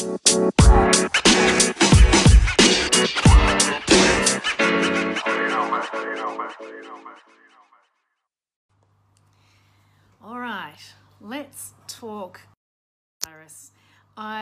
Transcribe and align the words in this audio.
Virus. 0.00 1.09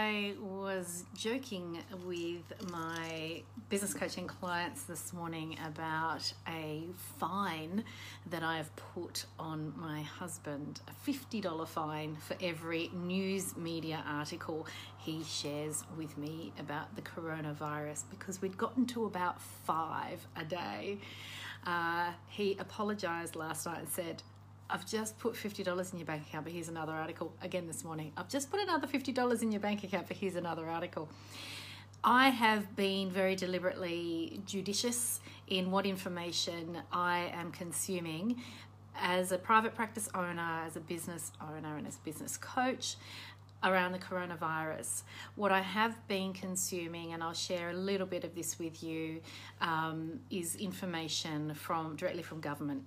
I 0.09 0.33
was 0.41 1.04
joking 1.15 1.83
with 2.06 2.71
my 2.72 3.43
business 3.69 3.93
coaching 3.93 4.27
clients 4.27 4.85
this 4.85 5.13
morning 5.13 5.59
about 5.67 6.33
a 6.49 6.85
fine 7.19 7.85
that 8.31 8.42
I've 8.42 8.74
put 8.95 9.27
on 9.38 9.74
my 9.77 10.01
husband 10.01 10.81
a 10.88 11.10
$50 11.10 11.69
fine 11.69 12.17
for 12.17 12.38
every 12.42 12.91
news 12.95 13.55
media 13.55 14.03
article 14.09 14.67
he 14.97 15.23
shares 15.24 15.85
with 15.99 16.16
me 16.16 16.55
about 16.59 16.96
the 16.96 17.02
coronavirus 17.02 18.04
because 18.09 18.40
we'd 18.40 18.56
gotten 18.56 18.87
to 18.87 19.04
about 19.04 19.43
five 19.43 20.27
a 20.37 20.45
day. 20.45 20.96
Uh, 21.66 22.12
he 22.29 22.56
apologized 22.59 23.37
last 23.37 23.66
night 23.66 23.80
and 23.80 23.88
said, 23.90 24.23
I've 24.70 24.86
just 24.86 25.18
put 25.18 25.34
$50 25.34 25.92
in 25.92 25.98
your 25.98 26.06
bank 26.06 26.27
account, 26.28 26.45
but 26.45 26.52
here's 26.52 26.68
another 26.68 26.92
article. 26.92 27.32
Again 27.40 27.66
this 27.66 27.84
morning, 27.84 28.12
I've 28.18 28.28
just 28.28 28.50
put 28.50 28.60
another 28.60 28.86
$50 28.86 29.42
in 29.42 29.50
your 29.50 29.60
bank 29.60 29.82
account, 29.82 30.09
but 30.09 30.16
here's 30.18 30.36
another 30.36 30.66
article. 30.66 31.09
I 32.04 32.28
have 32.28 32.76
been 32.76 33.10
very 33.10 33.34
deliberately 33.34 34.40
judicious 34.46 35.20
in 35.48 35.70
what 35.70 35.86
information 35.86 36.78
I 36.92 37.32
am 37.32 37.50
consuming 37.50 38.42
as 39.00 39.32
a 39.32 39.38
private 39.38 39.74
practice 39.74 40.09
owner, 40.14 40.62
as 40.66 40.76
a 40.76 40.80
business 40.80 41.32
owner, 41.40 41.76
and 41.76 41.87
as 41.87 41.96
a 41.96 42.00
business 42.00 42.37
coach 42.37 42.96
around 43.64 43.92
the 43.92 43.98
coronavirus. 43.98 45.02
What 45.34 45.50
I 45.50 45.62
have 45.62 46.06
been 46.09 46.32
consuming, 46.34 47.14
and 47.14 47.23
I'll 47.23 47.32
share 47.32 47.70
a 47.70 47.74
little 47.74 48.06
bit 48.06 48.23
of 48.23 48.34
this 48.34 48.59
with 48.59 48.82
you, 48.82 49.21
um, 49.60 50.21
is 50.30 50.56
information 50.56 51.54
from 51.54 51.96
directly 51.96 52.23
from 52.23 52.40
government 52.40 52.82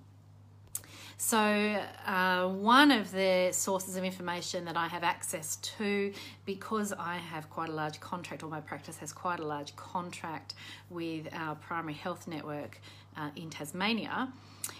so, 1.16 1.38
uh, 1.38 2.48
one 2.48 2.90
of 2.90 3.12
the 3.12 3.50
sources 3.52 3.96
of 3.96 4.04
information 4.04 4.64
that 4.64 4.76
I 4.76 4.88
have 4.88 5.04
access 5.04 5.56
to, 5.56 6.12
because 6.44 6.92
I 6.92 7.16
have 7.16 7.48
quite 7.50 7.68
a 7.68 7.72
large 7.72 8.00
contract, 8.00 8.42
or 8.42 8.48
my 8.48 8.60
practice 8.60 8.98
has 8.98 9.12
quite 9.12 9.40
a 9.40 9.46
large 9.46 9.74
contract 9.76 10.54
with 10.90 11.28
our 11.32 11.54
primary 11.54 11.94
health 11.94 12.26
network 12.26 12.80
uh, 13.16 13.30
in 13.36 13.50
Tasmania, 13.50 14.32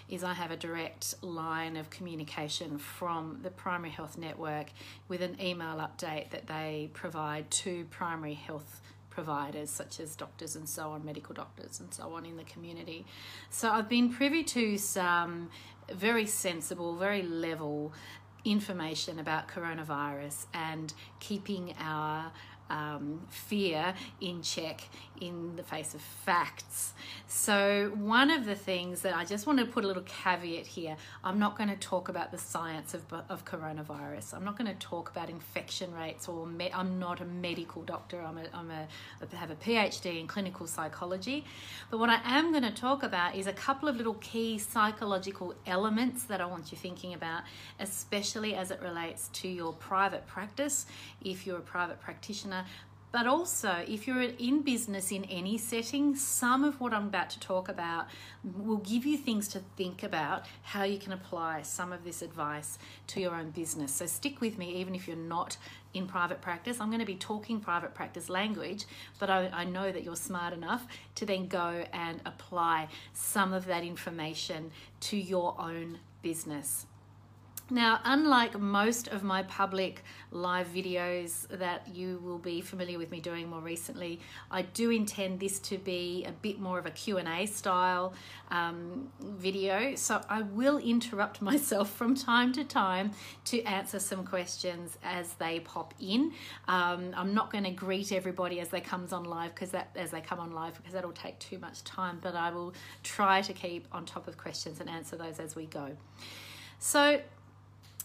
is 0.09 0.23
I 0.23 0.33
have 0.33 0.51
a 0.51 0.57
direct 0.57 1.15
line 1.21 1.77
of 1.77 1.89
communication 1.89 2.77
from 2.77 3.39
the 3.43 3.49
primary 3.49 3.91
health 3.91 4.17
network 4.17 4.67
with 5.07 5.21
an 5.21 5.37
email 5.41 5.77
update 5.77 6.29
that 6.31 6.47
they 6.47 6.89
provide 6.93 7.49
to 7.51 7.85
primary 7.85 8.33
health 8.33 8.81
providers 9.13 9.69
such 9.69 9.99
as 9.99 10.15
doctors 10.15 10.55
and 10.55 10.67
so 10.67 10.89
on, 10.89 11.05
medical 11.05 11.35
doctors 11.35 11.79
and 11.79 11.93
so 11.93 12.13
on 12.13 12.25
in 12.25 12.35
the 12.35 12.43
community. 12.43 13.05
So 13.49 13.69
I've 13.69 13.87
been 13.87 14.11
privy 14.11 14.43
to 14.43 14.77
some 14.77 15.49
very 15.93 16.25
sensible, 16.25 16.95
very 16.95 17.21
level 17.21 17.93
information 18.45 19.19
about 19.19 19.47
coronavirus 19.47 20.45
and 20.53 20.93
keeping 21.19 21.73
our 21.79 22.31
um, 22.69 23.21
fear 23.29 23.93
in 24.21 24.41
check 24.41 24.81
in 25.21 25.55
the 25.55 25.63
face 25.63 25.93
of 25.93 26.01
facts. 26.01 26.93
So, 27.27 27.91
one 27.95 28.29
of 28.29 28.45
the 28.45 28.55
things 28.55 29.01
that 29.01 29.15
I 29.15 29.25
just 29.25 29.47
want 29.47 29.59
to 29.59 29.65
put 29.65 29.83
a 29.83 29.87
little 29.87 30.03
caveat 30.03 30.67
here 30.67 30.97
I'm 31.23 31.39
not 31.39 31.57
going 31.57 31.69
to 31.69 31.75
talk 31.75 32.09
about 32.09 32.31
the 32.31 32.37
science 32.37 32.93
of, 32.93 33.01
of 33.29 33.45
coronavirus. 33.45 34.33
I'm 34.33 34.43
not 34.43 34.57
going 34.57 34.71
to 34.71 34.79
talk 34.79 35.09
about 35.09 35.29
infection 35.29 35.93
rates, 35.93 36.27
or 36.27 36.45
me, 36.45 36.69
I'm 36.73 36.99
not 36.99 37.21
a 37.21 37.25
medical 37.25 37.81
doctor. 37.83 38.21
I'm 38.21 38.37
a, 38.37 38.45
I'm 38.53 38.69
a, 38.71 38.87
I 39.21 39.35
have 39.35 39.51
a 39.51 39.55
PhD 39.55 40.19
in 40.19 40.27
clinical 40.27 40.67
psychology. 40.67 41.45
But 41.89 41.99
what 41.99 42.09
I 42.09 42.19
am 42.23 42.51
going 42.51 42.63
to 42.63 42.71
talk 42.71 43.03
about 43.03 43.35
is 43.35 43.47
a 43.47 43.53
couple 43.53 43.87
of 43.89 43.95
little 43.97 44.15
key 44.15 44.57
psychological 44.57 45.55
elements 45.65 46.25
that 46.25 46.41
I 46.41 46.45
want 46.45 46.71
you 46.71 46.77
thinking 46.77 47.13
about, 47.13 47.43
especially 47.79 48.55
as 48.55 48.71
it 48.71 48.81
relates 48.81 49.29
to 49.29 49.47
your 49.47 49.73
private 49.73 50.27
practice. 50.27 50.85
If 51.23 51.47
you're 51.47 51.57
a 51.57 51.61
private 51.61 52.01
practitioner, 52.01 52.52
but 53.13 53.27
also, 53.27 53.85
if 53.87 54.07
you're 54.07 54.23
in 54.23 54.63
business 54.63 55.11
in 55.11 55.23
any 55.25 55.55
setting, 55.59 56.15
some 56.15 56.63
of 56.63 56.81
what 56.81 56.93
I'm 56.93 57.05
about 57.05 57.29
to 57.29 57.39
talk 57.39 57.69
about 57.69 58.07
will 58.43 58.77
give 58.77 59.05
you 59.05 59.17
things 59.17 59.47
to 59.49 59.59
think 59.77 60.01
about 60.01 60.47
how 60.63 60.81
you 60.81 60.97
can 60.97 61.13
apply 61.13 61.61
some 61.61 61.93
of 61.93 62.03
this 62.03 62.23
advice 62.23 62.79
to 63.07 63.21
your 63.21 63.35
own 63.35 63.51
business. 63.51 63.93
So, 63.93 64.07
stick 64.07 64.41
with 64.41 64.57
me, 64.57 64.73
even 64.77 64.95
if 64.95 65.07
you're 65.07 65.15
not 65.15 65.57
in 65.93 66.07
private 66.07 66.41
practice. 66.41 66.81
I'm 66.81 66.89
going 66.89 67.01
to 67.01 67.05
be 67.05 67.13
talking 67.13 67.59
private 67.59 67.93
practice 67.93 68.29
language, 68.29 68.85
but 69.19 69.29
I, 69.29 69.47
I 69.53 69.63
know 69.63 69.91
that 69.91 70.03
you're 70.03 70.15
smart 70.15 70.51
enough 70.51 70.87
to 71.13 71.25
then 71.27 71.47
go 71.47 71.85
and 71.93 72.19
apply 72.25 72.87
some 73.13 73.53
of 73.53 73.65
that 73.65 73.83
information 73.83 74.71
to 75.01 75.17
your 75.17 75.55
own 75.59 75.99
business. 76.23 76.87
Now, 77.69 78.01
unlike 78.03 78.59
most 78.59 79.07
of 79.07 79.23
my 79.23 79.43
public 79.43 80.03
live 80.31 80.67
videos 80.67 81.47
that 81.47 81.87
you 81.95 82.19
will 82.21 82.37
be 82.37 82.59
familiar 82.59 82.97
with 82.97 83.09
me 83.09 83.21
doing 83.21 83.49
more 83.49 83.61
recently, 83.61 84.19
I 84.51 84.63
do 84.63 84.89
intend 84.89 85.39
this 85.39 85.59
to 85.59 85.77
be 85.77 86.25
a 86.27 86.33
bit 86.33 86.59
more 86.59 86.77
of 86.77 86.85
a 86.85 86.91
Q&A 86.91 87.45
style 87.45 88.13
um, 88.51 89.07
video. 89.21 89.95
So 89.95 90.21
I 90.29 90.41
will 90.41 90.77
interrupt 90.77 91.41
myself 91.41 91.89
from 91.89 92.15
time 92.15 92.51
to 92.53 92.65
time 92.65 93.11
to 93.45 93.63
answer 93.63 93.97
some 93.97 94.25
questions 94.25 94.97
as 95.01 95.33
they 95.35 95.61
pop 95.61 95.93
in. 96.01 96.33
Um, 96.67 97.13
I'm 97.15 97.33
not 97.33 97.49
going 97.49 97.63
to 97.63 97.71
greet 97.71 98.11
everybody 98.11 98.59
as 98.59 98.67
they 98.69 98.81
comes 98.81 99.13
on 99.13 99.23
live 99.23 99.55
because 99.55 99.71
that 99.71 99.89
as 99.95 100.11
they 100.11 100.21
come 100.21 100.39
on 100.39 100.51
live 100.51 100.75
because 100.75 100.93
that'll 100.93 101.13
take 101.13 101.39
too 101.39 101.59
much 101.59 101.85
time, 101.85 102.19
but 102.21 102.35
I 102.35 102.51
will 102.51 102.73
try 103.03 103.41
to 103.41 103.53
keep 103.53 103.87
on 103.93 104.05
top 104.05 104.27
of 104.27 104.37
questions 104.37 104.81
and 104.81 104.89
answer 104.89 105.15
those 105.15 105.39
as 105.39 105.55
we 105.55 105.65
go. 105.65 105.95
So 106.79 107.21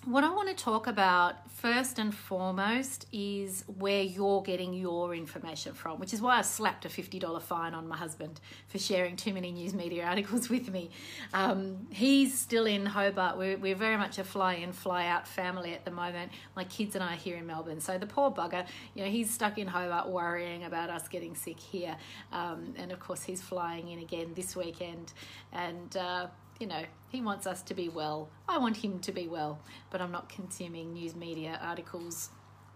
what 0.05 0.25
I 0.25 0.31
want 0.31 0.49
to 0.49 0.55
talk 0.55 0.87
about 0.87 1.51
first 1.51 1.99
and 1.99 2.15
foremost 2.15 3.07
is 3.13 3.65
where 3.79 4.03
you're 4.03 4.43
getting 4.43 4.73
your 4.73 5.15
information 5.15 5.75
from, 5.75 5.99
which 5.99 6.15
is 6.15 6.21
why 6.21 6.39
I 6.39 6.43
slapped 6.43 6.85
a 6.85 6.89
$50 6.89 7.43
fine 7.43 7.75
on 7.75 7.89
my 7.89 7.97
husband 7.97 8.41
for 8.69 8.79
sharing 8.79 9.17
too 9.17 9.35
many 9.35 9.51
news 9.51 9.75
media 9.75 10.05
articles 10.05 10.49
with 10.51 10.71
me. 10.71 10.91
Um, 11.35 11.89
he's 11.91 12.39
still 12.39 12.67
in 12.67 12.87
Hobart. 12.87 13.37
We're, 13.37 13.57
we're 13.57 13.75
very 13.75 13.97
much 13.97 14.19
a 14.19 14.25
fly 14.25 14.55
in, 14.55 14.73
fly 14.73 15.07
out 15.07 15.27
family 15.27 15.75
at 15.75 15.85
the 15.85 15.91
moment. 15.91 16.33
My 16.55 16.65
kids 16.65 16.95
and 16.95 17.03
I 17.03 17.15
are 17.15 17.17
here 17.17 17.37
in 17.37 17.47
Melbourne. 17.47 17.81
So 17.81 17.99
the 17.99 18.07
poor 18.07 18.31
bugger, 18.31 18.67
you 18.95 19.05
know, 19.05 19.11
he's 19.11 19.31
stuck 19.31 19.59
in 19.59 19.67
Hobart 19.67 20.09
worrying 20.09 20.65
about 20.65 20.91
us 20.91 21.09
getting 21.09 21.35
sick 21.35 21.59
here. 21.59 21.97
Um, 22.33 22.75
and 22.77 22.93
of 22.93 23.01
course, 23.01 23.25
he's 23.25 23.43
flying 23.43 23.89
in 23.89 23.99
again 23.99 24.33
this 24.35 24.55
weekend. 24.55 25.13
And, 25.53 25.97
uh, 25.97 26.29
you 26.59 26.67
know, 26.67 26.83
he 27.09 27.21
wants 27.21 27.47
us 27.47 27.63
to 27.63 27.75
be 27.75 27.89
well. 27.89 28.29
I 28.49 28.59
want 28.59 28.79
him 28.79 28.99
to 29.01 29.13
be 29.13 29.29
well, 29.29 29.61
but 29.91 30.01
I'm 30.01 30.13
not 30.13 30.29
consuming 30.29 30.93
news 30.93 31.15
media 31.15 31.59
articles 31.63 32.31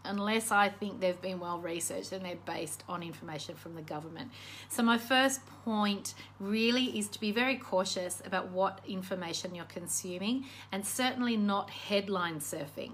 unless 0.04 0.50
I 0.50 0.68
think 0.68 1.00
they've 1.00 1.20
been 1.20 1.38
well 1.38 1.58
researched 1.58 2.12
and 2.12 2.24
they're 2.24 2.36
based 2.44 2.82
on 2.88 3.02
information 3.02 3.54
from 3.54 3.74
the 3.74 3.82
government. 3.82 4.30
So, 4.68 4.82
my 4.82 4.98
first 4.98 5.40
point 5.64 6.14
really 6.40 6.98
is 6.98 7.08
to 7.08 7.20
be 7.20 7.32
very 7.32 7.56
cautious 7.56 8.22
about 8.24 8.48
what 8.48 8.80
information 8.86 9.54
you're 9.54 9.64
consuming 9.66 10.46
and 10.70 10.84
certainly 10.84 11.36
not 11.36 11.70
headline 11.70 12.40
surfing. 12.40 12.92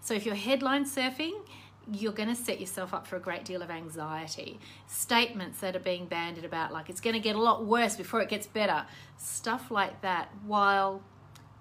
So, 0.00 0.14
if 0.14 0.24
you're 0.24 0.34
headline 0.34 0.84
surfing, 0.84 1.40
you're 1.92 2.12
going 2.12 2.28
to 2.28 2.34
set 2.34 2.60
yourself 2.60 2.92
up 2.92 3.06
for 3.06 3.16
a 3.16 3.20
great 3.20 3.44
deal 3.44 3.62
of 3.62 3.70
anxiety. 3.70 4.58
Statements 4.86 5.60
that 5.60 5.74
are 5.74 5.80
being 5.80 6.06
banded 6.06 6.44
about, 6.44 6.72
like 6.72 6.90
it's 6.90 7.00
going 7.00 7.14
to 7.14 7.20
get 7.20 7.36
a 7.36 7.40
lot 7.40 7.64
worse 7.64 7.96
before 7.96 8.20
it 8.20 8.28
gets 8.28 8.46
better, 8.46 8.84
stuff 9.16 9.70
like 9.70 10.00
that, 10.02 10.28
while 10.44 11.02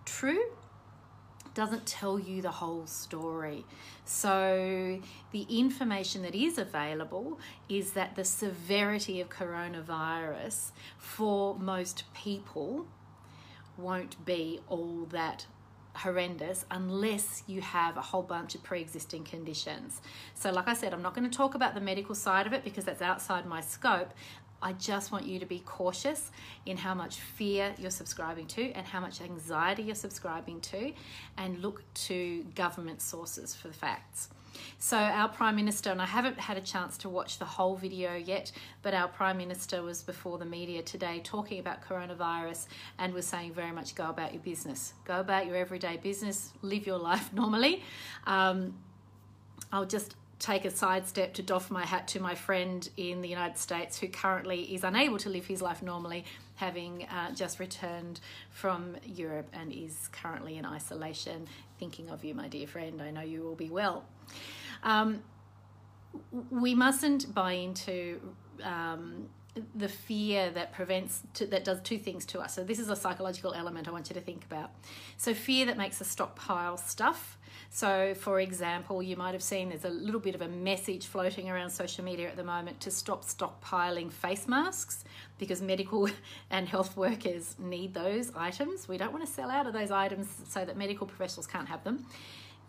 true, 0.05 0.43
doesn't 1.53 1.85
tell 1.88 2.19
you 2.19 2.41
the 2.41 2.51
whole 2.51 2.85
story. 2.85 3.65
So, 4.05 4.99
the 5.31 5.47
information 5.49 6.21
that 6.21 6.35
is 6.35 6.57
available 6.57 7.39
is 7.68 7.94
that 7.94 8.15
the 8.15 8.23
severity 8.23 9.19
of 9.21 9.30
coronavirus 9.30 10.71
for 11.00 11.57
most 11.57 12.03
people 12.13 12.85
won't 13.75 14.23
be 14.23 14.59
all 14.68 15.07
that 15.09 15.47
horrendous 15.97 16.65
unless 16.71 17.44
you 17.47 17.61
have 17.61 17.97
a 17.97 18.01
whole 18.01 18.23
bunch 18.23 18.55
of 18.55 18.63
pre 18.63 18.81
existing 18.81 19.23
conditions. 19.23 20.01
So, 20.33 20.51
like 20.51 20.67
I 20.67 20.73
said, 20.73 20.94
I'm 20.94 21.01
not 21.01 21.13
going 21.15 21.29
to 21.29 21.35
talk 21.35 21.55
about 21.55 21.75
the 21.75 21.81
medical 21.81 22.15
side 22.15 22.47
of 22.47 22.53
it 22.53 22.63
because 22.63 22.85
that's 22.85 23.01
outside 23.01 23.45
my 23.45 23.61
scope. 23.61 24.13
I 24.61 24.73
just 24.73 25.11
want 25.11 25.25
you 25.25 25.39
to 25.39 25.45
be 25.45 25.59
cautious 25.59 26.31
in 26.65 26.77
how 26.77 26.95
much 26.95 27.17
fear 27.17 27.75
you're 27.77 27.91
subscribing 27.91 28.47
to 28.47 28.71
and 28.71 28.88
how 28.88 28.99
much 28.99 29.21
anxiety 29.21 29.83
you're 29.83 29.95
subscribing 29.95 30.61
to, 30.61 30.94
and 31.38 31.61
look 31.61 31.83
to 31.94 32.44
government 32.55 33.01
sources 33.01 33.53
for 33.53 33.67
the 33.67 33.75
facts. 33.75 34.29
So, 34.80 34.98
our 34.98 35.27
Prime 35.27 35.56
Minister, 35.56 35.92
and 35.92 36.01
I 36.01 36.06
haven't 36.06 36.39
had 36.39 36.57
a 36.57 36.62
chance 36.62 36.98
to 37.00 37.09
watch 37.09 37.39
the 37.39 37.45
whole 37.45 37.75
video 37.75 38.15
yet, 38.15 38.51
but 38.81 38.94
our 38.94 39.07
Prime 39.07 39.38
Minister 39.38 39.81
was 39.81 40.04
before 40.04 40.38
the 40.38 40.45
media 40.45 40.81
today 40.81 41.21
talking 41.24 41.59
about 41.59 41.83
coronavirus 41.83 42.68
and 42.98 43.13
was 43.13 43.25
saying 43.25 43.54
very 43.54 43.71
much 43.71 43.95
go 43.95 44.09
about 44.09 44.33
your 44.33 44.44
business, 44.44 44.94
go 45.06 45.19
about 45.19 45.45
your 45.45 45.56
everyday 45.56 45.98
business, 45.98 46.54
live 46.62 46.86
your 46.86 47.00
life 47.09 47.33
normally. 47.33 47.83
Um, 48.25 48.75
I'll 49.71 49.86
just 49.86 50.15
take 50.39 50.65
a 50.65 50.69
sidestep 50.69 51.33
to 51.33 51.42
doff 51.42 51.71
my 51.71 51.86
hat 51.86 52.07
to 52.09 52.19
my 52.19 52.36
friend 52.36 52.88
in 52.98 53.21
the 53.21 53.27
United 53.27 53.57
States 53.57 53.98
who 53.98 54.07
currently 54.07 54.74
is 54.74 54.83
unable 54.83 55.18
to 55.18 55.30
live 55.30 55.48
his 55.48 55.62
life 55.62 55.81
normally, 55.81 56.25
having 56.57 57.06
uh, 57.06 57.33
just 57.33 57.59
returned 57.59 58.19
from 58.50 58.98
Europe 59.06 59.48
and 59.54 59.71
is 59.71 60.09
currently 60.12 60.57
in 60.57 60.65
isolation. 60.65 61.48
Thinking 61.80 62.09
of 62.09 62.24
you, 62.24 62.36
my 62.36 62.48
dear 62.48 62.68
friend. 62.68 63.01
I 63.01 63.12
know 63.12 63.21
you 63.21 63.42
will 63.42 63.56
be 63.56 63.69
well. 63.69 64.06
Um, 64.83 65.21
we 66.50 66.75
mustn't 66.75 67.33
buy 67.33 67.54
into 67.54 68.19
um, 68.63 69.30
the 69.75 69.88
fear 69.88 70.50
that 70.51 70.74
prevents 70.74 71.21
to, 71.36 71.45
that 71.48 71.63
does 71.63 71.81
two 71.81 71.98
things 71.98 72.25
to 72.27 72.39
us 72.39 72.54
so 72.54 72.63
this 72.63 72.77
is 72.77 72.89
a 72.89 72.95
psychological 72.95 73.54
element 73.54 73.88
i 73.88 73.92
want 73.92 74.07
you 74.07 74.13
to 74.13 74.21
think 74.21 74.45
about 74.45 74.69
so 75.18 75.33
fear 75.33 75.65
that 75.65 75.77
makes 75.77 76.00
us 76.00 76.07
stockpile 76.07 76.77
stuff 76.77 77.37
so 77.69 78.14
for 78.16 78.40
example 78.40 79.02
you 79.02 79.16
might 79.16 79.34
have 79.34 79.44
seen 79.44 79.69
there's 79.69 79.86
a 79.86 79.90
little 79.90 80.19
bit 80.19 80.36
of 80.36 80.42
a 80.42 80.48
message 80.48 81.08
floating 81.08 81.50
around 81.50 81.69
social 81.69 82.04
media 82.04 82.28
at 82.28 82.36
the 82.36 82.44
moment 82.44 82.80
to 82.80 82.92
stop 82.92 83.24
stockpiling 83.24 84.12
face 84.12 84.48
masks 84.48 85.04
because 85.38 85.62
medical 85.62 86.10
and 86.50 86.68
health 86.68 86.96
workers 86.98 87.56
need 87.60 87.94
those 87.94 88.31
items 88.36 88.88
we 88.88 88.98
don't 88.98 89.12
want 89.12 89.25
to 89.25 89.31
sell 89.31 89.50
out 89.50 89.68
of 89.68 89.74
those 89.74 89.92
items 89.92 90.28
so 90.48 90.64
that 90.64 90.78
medical 90.78 91.08
professionals 91.08 91.48
can't 91.48 91.68
have 91.68 91.84
them 91.84 92.06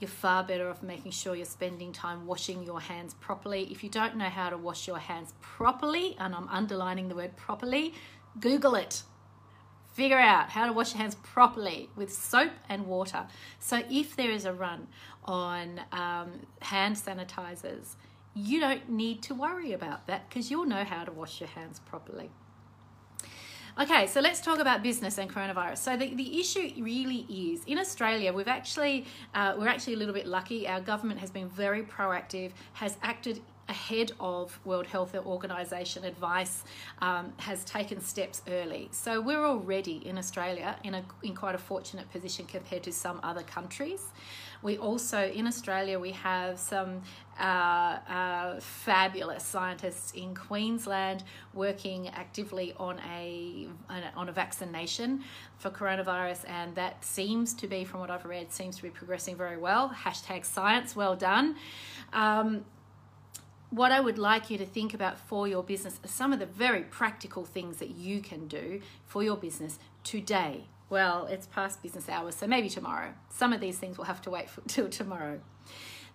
you're 0.00 0.08
far 0.08 0.44
better 0.44 0.70
off 0.70 0.82
making 0.82 1.10
sure 1.10 1.34
you're 1.34 1.44
spending 1.44 1.92
time 1.92 2.26
washing 2.26 2.62
your 2.62 2.80
hands 2.80 3.14
properly. 3.14 3.64
If 3.70 3.82
you 3.82 3.90
don't 3.90 4.16
know 4.16 4.28
how 4.28 4.48
to 4.48 4.56
wash 4.56 4.86
your 4.86 4.98
hands 4.98 5.34
properly, 5.40 6.16
and 6.20 6.34
I'm 6.34 6.48
underlining 6.48 7.08
the 7.08 7.16
word 7.16 7.36
properly, 7.36 7.94
Google 8.38 8.76
it. 8.76 9.02
Figure 9.98 10.20
out 10.20 10.50
how 10.50 10.64
to 10.64 10.72
wash 10.72 10.94
your 10.94 11.02
hands 11.02 11.16
properly 11.16 11.90
with 11.96 12.14
soap 12.14 12.52
and 12.68 12.86
water. 12.86 13.26
So, 13.58 13.82
if 13.90 14.14
there 14.14 14.30
is 14.30 14.44
a 14.44 14.52
run 14.52 14.86
on 15.24 15.80
um, 15.90 16.46
hand 16.62 16.94
sanitizers, 16.94 17.96
you 18.32 18.60
don't 18.60 18.88
need 18.88 19.24
to 19.24 19.34
worry 19.34 19.72
about 19.72 20.06
that 20.06 20.28
because 20.28 20.52
you'll 20.52 20.66
know 20.66 20.84
how 20.84 21.02
to 21.02 21.10
wash 21.10 21.40
your 21.40 21.48
hands 21.48 21.80
properly. 21.80 22.30
Okay, 23.80 24.06
so 24.06 24.20
let's 24.20 24.40
talk 24.40 24.60
about 24.60 24.84
business 24.84 25.18
and 25.18 25.28
coronavirus. 25.28 25.78
So 25.78 25.96
the, 25.96 26.14
the 26.14 26.38
issue 26.38 26.70
really 26.78 27.26
is 27.28 27.64
in 27.64 27.76
Australia, 27.76 28.32
we've 28.32 28.46
actually 28.46 29.04
uh, 29.34 29.56
we're 29.58 29.66
actually 29.66 29.94
a 29.94 29.96
little 29.96 30.14
bit 30.14 30.28
lucky. 30.28 30.68
Our 30.68 30.80
government 30.80 31.18
has 31.18 31.32
been 31.32 31.48
very 31.48 31.82
proactive, 31.82 32.52
has 32.74 32.96
acted 33.02 33.40
ahead 33.68 34.12
of 34.18 34.58
World 34.64 34.86
Health 34.86 35.14
Organization 35.14 36.04
advice 36.04 36.64
um, 37.00 37.32
has 37.38 37.64
taken 37.64 38.00
steps 38.00 38.42
early. 38.48 38.88
So 38.92 39.20
we're 39.20 39.44
already 39.44 39.96
in 40.06 40.18
Australia 40.18 40.76
in 40.84 40.94
a 40.94 41.04
in 41.22 41.34
quite 41.34 41.54
a 41.54 41.58
fortunate 41.58 42.10
position 42.10 42.46
compared 42.46 42.82
to 42.84 42.92
some 42.92 43.20
other 43.22 43.42
countries. 43.42 44.02
We 44.62 44.76
also 44.78 45.28
in 45.28 45.46
Australia 45.46 45.98
we 45.98 46.12
have 46.12 46.58
some 46.58 47.02
uh, 47.38 47.98
uh, 48.08 48.60
fabulous 48.60 49.44
scientists 49.44 50.12
in 50.12 50.34
Queensland 50.34 51.22
working 51.54 52.08
actively 52.08 52.74
on 52.76 53.00
a 53.18 53.68
on 54.16 54.28
a 54.28 54.32
vaccination 54.32 55.22
for 55.58 55.70
coronavirus, 55.70 56.48
and 56.48 56.74
that 56.74 57.04
seems 57.04 57.54
to 57.54 57.66
be, 57.66 57.84
from 57.84 58.00
what 58.00 58.10
I've 58.10 58.24
read, 58.24 58.52
seems 58.52 58.76
to 58.76 58.82
be 58.82 58.90
progressing 58.90 59.36
very 59.36 59.56
well. 59.56 59.90
Hashtag 59.90 60.44
science, 60.44 60.96
well 60.96 61.16
done. 61.16 61.56
Um, 62.12 62.64
what 63.70 63.92
I 63.92 64.00
would 64.00 64.18
like 64.18 64.50
you 64.50 64.58
to 64.58 64.66
think 64.66 64.94
about 64.94 65.18
for 65.18 65.46
your 65.46 65.62
business 65.62 66.00
are 66.02 66.08
some 66.08 66.32
of 66.32 66.38
the 66.38 66.46
very 66.46 66.82
practical 66.82 67.44
things 67.44 67.78
that 67.78 67.90
you 67.90 68.20
can 68.20 68.48
do 68.48 68.80
for 69.06 69.22
your 69.22 69.36
business 69.36 69.78
today. 70.04 70.64
Well, 70.88 71.26
it's 71.26 71.46
past 71.46 71.82
business 71.82 72.08
hours, 72.08 72.34
so 72.34 72.46
maybe 72.46 72.70
tomorrow. 72.70 73.12
Some 73.28 73.52
of 73.52 73.60
these 73.60 73.78
things 73.78 73.98
will 73.98 74.06
have 74.06 74.22
to 74.22 74.30
wait 74.30 74.48
for, 74.48 74.60
till 74.68 74.88
tomorrow. 74.88 75.40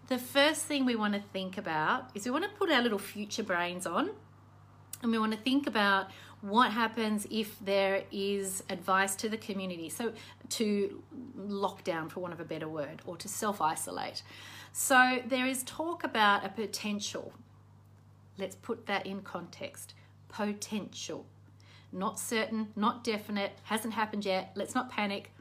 The 0.07 0.17
first 0.17 0.65
thing 0.65 0.85
we 0.85 0.95
want 0.95 1.13
to 1.13 1.21
think 1.31 1.57
about 1.57 2.09
is 2.15 2.25
we 2.25 2.31
want 2.31 2.43
to 2.43 2.49
put 2.49 2.71
our 2.71 2.81
little 2.81 2.99
future 2.99 3.43
brains 3.43 3.85
on 3.85 4.09
and 5.01 5.11
we 5.11 5.19
want 5.19 5.33
to 5.33 5.37
think 5.37 5.67
about 5.67 6.07
what 6.41 6.71
happens 6.71 7.25
if 7.29 7.57
there 7.59 8.03
is 8.11 8.63
advice 8.69 9.15
to 9.15 9.29
the 9.29 9.37
community. 9.37 9.89
So, 9.89 10.13
to 10.49 11.01
lock 11.37 11.83
down, 11.83 12.09
for 12.09 12.19
want 12.19 12.33
of 12.33 12.39
a 12.39 12.45
better 12.45 12.67
word, 12.67 13.01
or 13.05 13.15
to 13.17 13.29
self 13.29 13.61
isolate. 13.61 14.23
So, 14.71 15.21
there 15.25 15.45
is 15.45 15.63
talk 15.63 16.03
about 16.03 16.45
a 16.45 16.49
potential 16.49 17.31
Let's 18.37 18.55
put 18.55 18.85
that 18.87 19.05
in 19.05 19.21
context. 19.21 19.93
Potential. 20.29 21.25
Not 21.91 22.19
certain, 22.19 22.69
not 22.75 23.03
definite, 23.03 23.51
hasn't 23.63 23.93
happened 23.93 24.25
yet. 24.25 24.51
Let's 24.55 24.73
not 24.73 24.89
panic. 24.89 25.31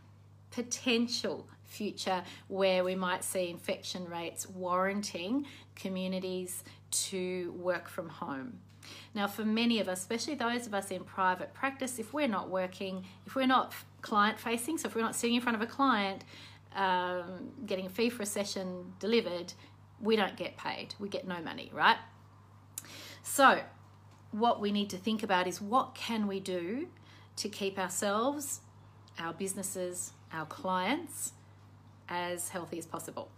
Potential 0.50 1.48
future 1.64 2.22
where 2.48 2.84
we 2.84 2.94
might 2.94 3.24
see 3.24 3.48
infection 3.48 4.06
rates 4.08 4.46
warranting 4.46 5.46
communities 5.74 6.62
to 6.90 7.54
work 7.56 7.88
from 7.88 8.10
home. 8.10 8.58
Now, 9.14 9.26
for 9.26 9.44
many 9.44 9.80
of 9.80 9.88
us, 9.88 10.00
especially 10.00 10.34
those 10.34 10.66
of 10.66 10.74
us 10.74 10.90
in 10.90 11.04
private 11.04 11.54
practice, 11.54 11.98
if 11.98 12.12
we're 12.12 12.28
not 12.28 12.50
working, 12.50 13.04
if 13.26 13.34
we're 13.34 13.46
not 13.46 13.72
client 14.02 14.38
facing, 14.38 14.76
so 14.76 14.88
if 14.88 14.94
we're 14.94 15.02
not 15.02 15.14
sitting 15.14 15.36
in 15.36 15.40
front 15.40 15.56
of 15.56 15.62
a 15.62 15.66
client, 15.66 16.24
um, 16.74 17.52
getting 17.66 17.86
a 17.86 17.90
fee 17.90 18.10
for 18.10 18.22
a 18.22 18.26
session 18.26 18.92
delivered, 18.98 19.52
we 20.00 20.16
don't 20.16 20.36
get 20.36 20.56
paid. 20.56 20.94
We 20.98 21.08
get 21.08 21.26
no 21.26 21.40
money, 21.40 21.70
right? 21.72 21.96
So, 23.22 23.60
what 24.30 24.60
we 24.60 24.72
need 24.72 24.90
to 24.90 24.96
think 24.96 25.22
about 25.22 25.46
is 25.46 25.60
what 25.60 25.94
can 25.94 26.26
we 26.26 26.40
do 26.40 26.88
to 27.36 27.48
keep 27.48 27.78
ourselves, 27.78 28.60
our 29.18 29.32
businesses, 29.32 30.12
our 30.32 30.46
clients 30.46 31.32
as 32.08 32.50
healthy 32.50 32.78
as 32.78 32.86
possible. 32.86 33.28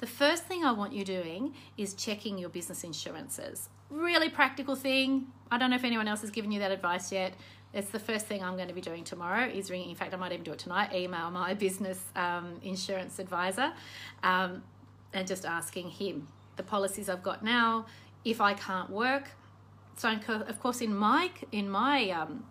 The 0.00 0.06
first 0.06 0.44
thing 0.44 0.64
I 0.64 0.72
want 0.72 0.94
you 0.94 1.04
doing 1.04 1.54
is 1.76 1.92
checking 1.92 2.38
your 2.38 2.48
business 2.48 2.84
insurances. 2.84 3.68
Really 3.90 4.30
practical 4.30 4.74
thing. 4.74 5.26
I 5.50 5.58
don't 5.58 5.70
know 5.70 5.76
if 5.76 5.84
anyone 5.84 6.08
else 6.08 6.22
has 6.22 6.30
given 6.30 6.50
you 6.52 6.60
that 6.60 6.70
advice 6.70 7.12
yet. 7.12 7.34
It's 7.74 7.90
the 7.90 7.98
first 7.98 8.26
thing 8.26 8.42
I'm 8.42 8.56
going 8.56 8.68
to 8.68 8.74
be 8.74 8.80
doing 8.80 9.04
tomorrow 9.04 9.46
is 9.46 9.70
ringing. 9.70 9.90
In 9.90 9.96
fact, 9.96 10.14
I 10.14 10.16
might 10.16 10.32
even 10.32 10.44
do 10.44 10.52
it 10.52 10.58
tonight. 10.58 10.94
Email 10.94 11.30
my 11.30 11.54
business 11.66 12.02
um, 12.16 12.60
insurance 12.62 13.18
advisor 13.18 13.72
um, 14.22 14.62
and 15.12 15.28
just 15.28 15.44
asking 15.44 15.90
him 15.90 16.28
the 16.56 16.62
policies 16.62 17.08
I've 17.08 17.22
got 17.22 17.44
now 17.44 17.86
if 18.24 18.40
I 18.40 18.54
can't 18.54 18.90
work. 18.90 19.30
So 19.96 20.08
of 20.28 20.60
course 20.60 20.80
in 20.80 20.96
my 20.96 21.30
in 21.52 21.68
my 21.68 22.10
um, 22.10 22.44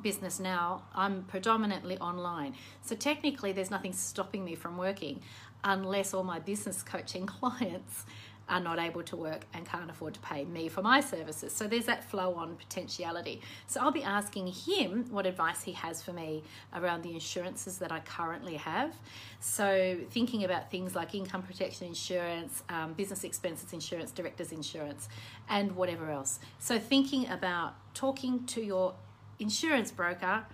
business 0.00 0.40
now, 0.40 0.84
I'm 0.94 1.24
predominantly 1.24 1.98
online. 1.98 2.54
So 2.82 2.94
technically, 2.94 3.52
there's 3.52 3.70
nothing 3.70 3.92
stopping 3.92 4.44
me 4.44 4.54
from 4.54 4.76
working 4.78 5.20
unless 5.64 6.14
all 6.14 6.24
my 6.24 6.38
business 6.38 6.82
coaching 6.82 7.26
clients 7.38 8.04
are 8.48 8.60
not 8.60 8.78
able 8.78 9.02
to 9.02 9.16
work 9.16 9.44
and 9.54 9.64
can't 9.64 9.90
afford 9.90 10.14
to 10.14 10.20
pay 10.20 10.44
me 10.44 10.68
for 10.68 10.82
my 10.82 11.00
services. 11.00 11.52
So 11.52 11.66
there's 11.66 11.86
that 11.86 12.04
flow 12.04 12.34
on 12.34 12.56
potentiality. 12.56 13.40
So 13.66 13.80
I'll 13.80 13.92
be 13.92 14.02
asking 14.02 14.48
him 14.48 15.06
what 15.10 15.26
advice 15.26 15.62
he 15.62 15.72
has 15.72 16.02
for 16.02 16.12
me 16.12 16.42
around 16.74 17.02
the 17.02 17.12
insurances 17.12 17.78
that 17.78 17.92
I 17.92 18.00
currently 18.00 18.56
have. 18.56 18.94
So 19.40 19.96
thinking 20.10 20.44
about 20.44 20.70
things 20.70 20.94
like 20.94 21.14
income 21.14 21.42
protection 21.42 21.86
insurance, 21.86 22.62
um, 22.68 22.92
business 22.94 23.24
expenses 23.24 23.72
insurance, 23.72 24.10
director's 24.10 24.52
insurance, 24.52 25.08
and 25.48 25.72
whatever 25.72 26.10
else. 26.10 26.38
So 26.58 26.78
thinking 26.78 27.28
about 27.28 27.74
talking 27.94 28.44
to 28.46 28.62
your 28.62 28.94
insurance 29.38 29.90
broker, 29.90 30.44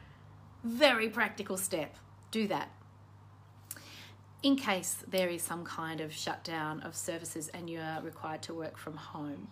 very 0.65 1.09
practical 1.09 1.57
step. 1.57 1.97
Do 2.31 2.47
that 2.49 2.71
in 4.43 4.57
case 4.57 5.05
there 5.09 5.29
is 5.29 5.43
some 5.43 5.65
kind 5.65 6.01
of 6.01 6.13
shutdown 6.13 6.81
of 6.81 6.95
services 6.95 7.49
and 7.49 7.69
you 7.69 7.81
are 7.81 8.01
required 8.03 8.43
to 8.43 8.55
work 8.55 8.79
from 8.79 8.97
home. 8.97 9.49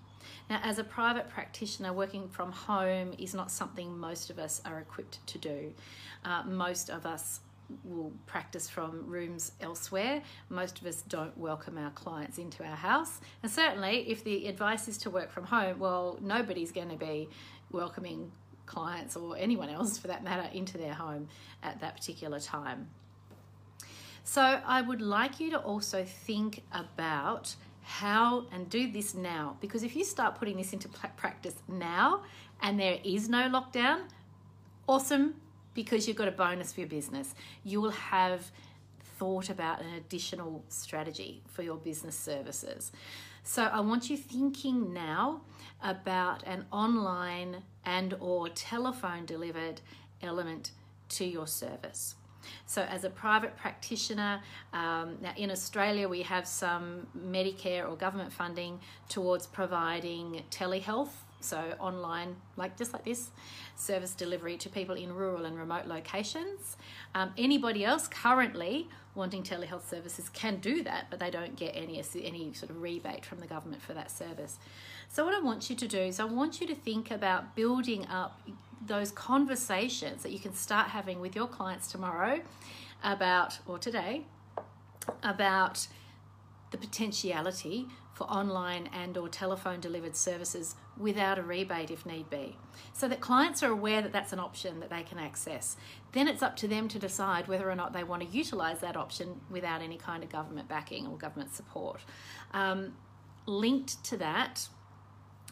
Now, 0.49 0.61
as 0.63 0.79
a 0.79 0.85
private 0.85 1.29
practitioner, 1.29 1.93
working 1.93 2.29
from 2.29 2.53
home 2.53 3.15
is 3.19 3.35
not 3.35 3.51
something 3.51 3.99
most 3.99 4.31
of 4.31 4.39
us 4.39 4.61
are 4.65 4.79
equipped 4.79 5.25
to 5.27 5.39
do. 5.39 5.73
Uh, 6.25 6.43
most 6.45 6.89
of 6.89 7.05
us 7.05 7.41
will 7.85 8.13
practice 8.27 8.69
from 8.69 9.09
rooms 9.09 9.53
elsewhere. 9.61 10.23
Most 10.49 10.81
of 10.81 10.87
us 10.87 11.03
don't 11.03 11.37
welcome 11.37 11.79
our 11.79 11.91
clients 11.91 12.39
into 12.39 12.65
our 12.65 12.77
house. 12.77 13.21
And 13.43 13.51
certainly, 13.51 14.09
if 14.09 14.23
the 14.23 14.47
advice 14.47 14.87
is 14.87 14.99
to 14.99 15.11
work 15.11 15.33
from 15.33 15.45
home, 15.45 15.81
well, 15.81 16.19
nobody's 16.21 16.71
going 16.71 16.91
to 16.91 16.97
be 16.97 17.29
welcoming 17.73 18.31
clients 18.67 19.17
or 19.17 19.37
anyone 19.37 19.69
else 19.69 19.99
for 19.99 20.09
that 20.09 20.23
matter 20.23 20.49
into 20.53 20.79
their 20.79 20.95
home 20.95 21.29
at 21.63 21.81
that 21.81 21.97
particular 21.97 22.39
time. 22.39 22.89
So 24.29 24.43
I 24.43 24.83
would 24.83 25.01
like 25.01 25.39
you 25.39 25.51
to 25.51 25.59
also 25.59 26.05
think 26.05 26.65
about 26.73 27.55
how 27.83 28.47
and 28.51 28.69
do 28.69 28.91
this 28.91 29.15
now 29.15 29.57
because 29.61 29.85
if 29.85 29.95
you 29.95 30.05
start 30.05 30.35
putting 30.35 30.57
this 30.57 30.73
into 30.73 30.89
practice 30.89 31.55
now 31.69 32.23
and 32.61 32.79
there 32.79 32.99
is 33.05 33.29
no 33.29 33.49
lockdown, 33.49 34.01
awesome 34.89 35.37
because 35.75 36.09
you've 36.09 36.17
got 36.17 36.27
a 36.27 36.33
bonus 36.33 36.73
for 36.73 36.81
your 36.81 36.89
business. 36.89 37.37
You 37.63 37.81
will 37.81 37.93
have 37.93 38.51
thought 39.17 39.49
about 39.49 39.81
an 39.81 39.95
additional 39.95 40.65
strategy 40.69 41.41
for 41.47 41.63
your 41.63 41.77
business 41.77 42.19
services. 42.19 42.91
So 43.45 43.63
I 43.63 43.79
want 43.79 44.11
you 44.11 44.17
thinking 44.17 44.93
now 44.93 45.43
about 45.85 46.43
an 46.43 46.67
online 46.73 47.63
and 47.85 48.13
or 48.19 48.49
telephone 48.49 49.25
delivered 49.25 49.83
element 50.21 50.73
to 51.11 51.25
your 51.25 51.47
service. 51.47 52.17
So, 52.67 52.83
as 52.83 53.05
a 53.05 53.11
private 53.11 53.57
practitioner, 53.57 54.41
um, 54.73 55.19
now 55.21 55.33
in 55.37 55.51
Australia, 55.51 56.09
we 56.09 56.23
have 56.23 56.47
some 56.47 57.07
Medicare 57.17 57.89
or 57.89 57.97
government 57.97 58.33
funding 58.33 58.81
towards 59.09 59.47
providing 59.47 60.43
telehealth, 60.51 61.11
so 61.41 61.75
online, 61.79 62.37
like 62.57 62.77
just 62.77 62.93
like 62.93 63.05
this, 63.05 63.31
service 63.77 64.15
delivery 64.15 64.57
to 64.57 64.69
people 64.69 64.95
in 64.95 65.15
rural 65.15 65.45
and 65.45 65.59
remote 65.59 65.87
locations. 65.87 66.77
Um, 67.15 67.33
anybody 67.37 67.85
else 67.85 68.09
currently 68.09 68.89
wanting 69.15 69.43
telehealth 69.43 69.89
services 69.89 70.29
can 70.29 70.57
do 70.57 70.83
that, 70.83 71.07
but 71.11 71.19
they 71.19 71.31
don't 71.31 71.57
get 71.57 71.75
any 71.75 72.03
any 72.23 72.53
sort 72.53 72.71
of 72.71 72.83
rebate 72.83 73.25
from 73.25 73.41
the 73.41 73.47
government 73.47 73.83
for 73.83 73.95
that 73.95 74.11
service. 74.11 74.59
So, 75.09 75.25
what 75.25 75.35
I 75.35 75.41
want 75.41 75.71
you 75.71 75.77
to 75.77 75.89
do 75.89 75.99
is, 75.99 76.21
I 76.21 76.25
want 76.25 76.61
you 76.61 76.67
to 76.67 76.75
think 76.75 77.11
about 77.11 77.55
building 77.55 78.07
up 78.07 78.41
those 78.85 79.11
conversations 79.11 80.23
that 80.23 80.33
you 80.33 80.39
can 80.39 80.55
start 80.55 80.89
having 80.89 81.21
with 81.21 81.35
your 81.35 81.47
clients 81.47 81.91
tomorrow 81.91 82.41
about, 83.03 83.59
or 83.67 83.79
today, 83.79 84.23
about 85.23 85.87
the 86.71 86.79
potentiality 86.79 87.87
for 88.13 88.25
online 88.25 88.89
and 88.93 89.17
or 89.19 89.29
telephone 89.29 89.79
delivered 89.79 90.17
services 90.17 90.75
without 90.97 91.39
a 91.39 91.43
rebate 91.43 91.91
if 91.91 92.07
need 92.07 92.29
be. 92.31 92.57
So 92.95 93.07
that 93.09 93.21
clients 93.21 93.63
are 93.63 93.71
aware 93.71 94.01
that 94.01 94.13
that's 94.13 94.33
an 94.33 94.41
option 94.41 94.81
that 94.81 94.89
they 94.89 95.03
can 95.03 95.19
access. 95.19 95.77
Then 96.13 96.27
it's 96.27 96.43
up 96.43 96.57
to 96.57 96.69
them 96.69 96.89
to 96.89 96.99
decide 96.99 97.47
whether 97.47 97.71
or 97.71 97.75
not 97.75 97.93
they 97.93 98.05
want 98.05 98.23
to 98.23 98.29
utilize 98.29 98.81
that 98.81 98.97
option 98.97 99.41
without 99.51 99.83
any 99.83 99.99
kind 99.99 100.25
of 100.25 100.31
government 100.31 100.69
backing 100.69 101.07
or 101.07 101.19
government 101.19 101.55
support. 101.55 102.01
Um, 102.53 102.95
linked 103.47 104.03
to 104.05 104.17
that 104.17 104.69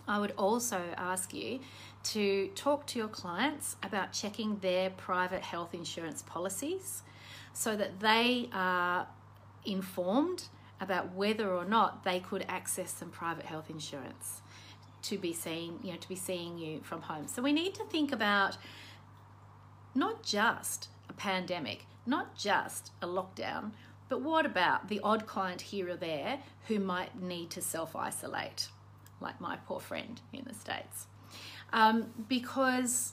I 0.07 0.19
would 0.19 0.33
also 0.37 0.81
ask 0.97 1.33
you 1.33 1.61
to 2.05 2.49
talk 2.55 2.87
to 2.89 2.99
your 2.99 3.09
clients 3.09 3.77
about 3.83 4.13
checking 4.13 4.59
their 4.59 4.91
private 4.91 5.43
health 5.43 5.75
insurance 5.75 6.23
policies 6.23 7.03
so 7.53 7.77
that 7.77 8.01
they 8.01 8.49
are 8.53 9.07
informed 9.65 10.45
about 10.81 11.15
whether 11.15 11.53
or 11.53 11.65
not 11.65 12.05
they 12.05 12.21
could 12.21 12.45
access 12.49 12.93
some 12.93 13.11
private 13.11 13.47
health 13.47 13.71
insurance 13.71 14.43
to 15.03 15.19
be 15.19 15.33
seen, 15.33 15.79
you 15.83 15.93
know, 15.93 15.99
to 15.99 16.09
be 16.09 16.17
seeing 16.17 16.59
you 16.59 16.81
from 16.83 17.03
home. 17.03 17.27
So 17.29 17.43
we 17.43 17.53
need 17.53 17.75
to 17.75 17.85
think 17.85 18.13
about 18.13 18.57
not 19.95 20.23
just 20.23 20.89
a 21.09 21.13
pandemic, 21.13 21.87
not 22.07 22.37
just 22.37 22.91
a 23.01 23.07
lockdown, 23.07 23.73
but 24.09 24.21
what 24.21 24.45
about 24.45 24.89
the 24.89 25.01
odd 25.03 25.27
client 25.27 25.61
here 25.61 25.91
or 25.91 25.97
there 25.97 26.41
who 26.69 26.79
might 26.79 27.21
need 27.21 27.51
to 27.51 27.63
self 27.63 27.95
isolate? 27.97 28.69
like 29.25 29.41
my 29.41 29.57
poor 29.67 29.81
friend 29.81 30.21
in 30.33 30.45
the 30.47 30.55
States, 30.55 31.07
um, 31.73 32.07
because 32.29 33.13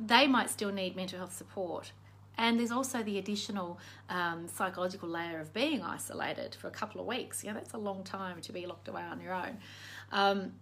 they 0.00 0.26
might 0.26 0.50
still 0.50 0.72
need 0.72 0.96
mental 0.96 1.18
health 1.18 1.36
support. 1.36 1.92
And 2.36 2.58
there's 2.58 2.70
also 2.70 3.02
the 3.02 3.18
additional 3.18 3.80
um, 4.08 4.46
psychological 4.46 5.08
layer 5.08 5.40
of 5.40 5.52
being 5.52 5.82
isolated 5.82 6.54
for 6.54 6.68
a 6.68 6.70
couple 6.70 7.00
of 7.00 7.06
weeks. 7.06 7.42
You 7.42 7.50
know, 7.50 7.56
that's 7.56 7.74
a 7.74 7.78
long 7.78 8.04
time 8.04 8.40
to 8.42 8.52
be 8.52 8.64
locked 8.64 8.86
away 8.86 9.02
on 9.02 9.20
your 9.20 9.34
own. 9.34 9.58
Um, 10.12 10.52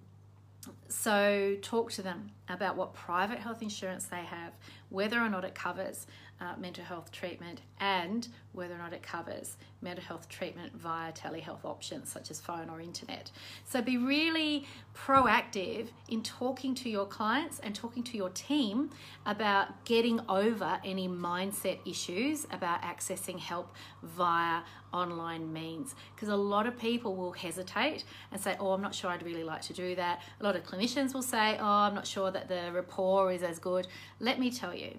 so, 0.88 1.56
talk 1.62 1.92
to 1.92 2.02
them 2.02 2.30
about 2.48 2.76
what 2.76 2.94
private 2.94 3.38
health 3.38 3.62
insurance 3.62 4.06
they 4.06 4.24
have, 4.24 4.52
whether 4.90 5.20
or 5.20 5.28
not 5.28 5.44
it 5.44 5.54
covers 5.54 6.06
uh, 6.40 6.52
mental 6.58 6.84
health 6.84 7.10
treatment, 7.10 7.62
and 7.80 8.28
whether 8.52 8.74
or 8.74 8.78
not 8.78 8.92
it 8.92 9.02
covers 9.02 9.56
mental 9.80 10.04
health 10.04 10.28
treatment 10.28 10.74
via 10.74 11.10
telehealth 11.12 11.64
options 11.64 12.12
such 12.12 12.30
as 12.30 12.40
phone 12.40 12.68
or 12.68 12.80
internet. 12.80 13.30
So, 13.64 13.80
be 13.80 13.96
really 13.96 14.66
proactive 14.94 15.88
in 16.08 16.22
talking 16.22 16.74
to 16.74 16.90
your 16.90 17.06
clients 17.06 17.58
and 17.60 17.74
talking 17.74 18.02
to 18.04 18.16
your 18.16 18.30
team 18.30 18.90
about 19.24 19.84
getting 19.84 20.20
over 20.28 20.78
any 20.84 21.08
mindset 21.08 21.78
issues 21.86 22.46
about 22.50 22.82
accessing 22.82 23.38
help 23.38 23.74
via 24.02 24.60
online 24.92 25.52
means 25.52 25.94
because 26.14 26.28
a 26.28 26.36
lot 26.36 26.66
of 26.66 26.78
people 26.78 27.16
will 27.16 27.32
hesitate 27.32 28.04
and 28.32 28.40
say 28.40 28.56
oh 28.60 28.72
i'm 28.72 28.80
not 28.80 28.94
sure 28.94 29.10
i'd 29.10 29.22
really 29.22 29.44
like 29.44 29.60
to 29.60 29.72
do 29.72 29.94
that 29.94 30.22
a 30.40 30.44
lot 30.44 30.56
of 30.56 30.62
clinicians 30.64 31.12
will 31.12 31.22
say 31.22 31.56
oh 31.60 31.64
i'm 31.64 31.94
not 31.94 32.06
sure 32.06 32.30
that 32.30 32.48
the 32.48 32.70
rapport 32.72 33.32
is 33.32 33.42
as 33.42 33.58
good 33.58 33.86
let 34.20 34.38
me 34.38 34.50
tell 34.50 34.74
you 34.76 34.98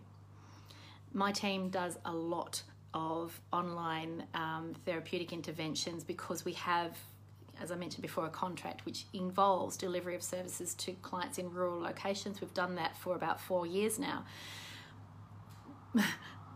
my 1.13 1.31
team 1.31 1.69
does 1.69 1.97
a 2.05 2.11
lot 2.11 2.61
of 2.93 3.39
online 3.51 4.23
um, 4.33 4.73
therapeutic 4.85 5.33
interventions 5.33 6.03
because 6.03 6.45
we 6.45 6.53
have 6.53 6.97
as 7.59 7.71
I 7.71 7.75
mentioned 7.75 8.03
before, 8.03 8.25
a 8.25 8.29
contract 8.29 8.85
which 8.85 9.05
involves 9.13 9.77
delivery 9.77 10.15
of 10.15 10.21
services 10.21 10.73
to 10.75 10.91
clients 11.01 11.37
in 11.37 11.51
rural 11.51 11.81
locations. 11.81 12.39
We've 12.39 12.53
done 12.53 12.75
that 12.75 12.95
for 12.97 13.15
about 13.15 13.41
four 13.41 13.65
years 13.65 13.97
now. 13.97 14.25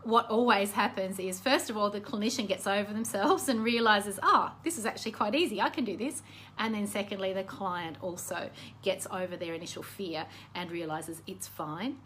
What 0.04 0.28
always 0.30 0.72
happens 0.72 1.18
is 1.18 1.38
first 1.38 1.70
of 1.70 1.76
all 1.76 1.90
the 1.90 2.00
clinician 2.00 2.48
gets 2.48 2.66
over 2.66 2.92
themselves 2.92 3.48
and 3.48 3.62
realizes 3.62 4.18
ah 4.22 4.52
oh, 4.52 4.58
this 4.64 4.78
is 4.78 4.86
actually 4.86 5.12
quite 5.12 5.34
easy. 5.34 5.60
I 5.60 5.68
can 5.68 5.84
do 5.84 5.96
this. 5.96 6.22
And 6.58 6.74
then 6.74 6.86
secondly 6.86 7.32
the 7.32 7.44
client 7.44 7.96
also 8.00 8.50
gets 8.82 9.06
over 9.10 9.36
their 9.36 9.54
initial 9.54 9.82
fear 9.82 10.26
and 10.54 10.70
realizes 10.70 11.22
it's 11.26 11.48
fine. 11.48 11.96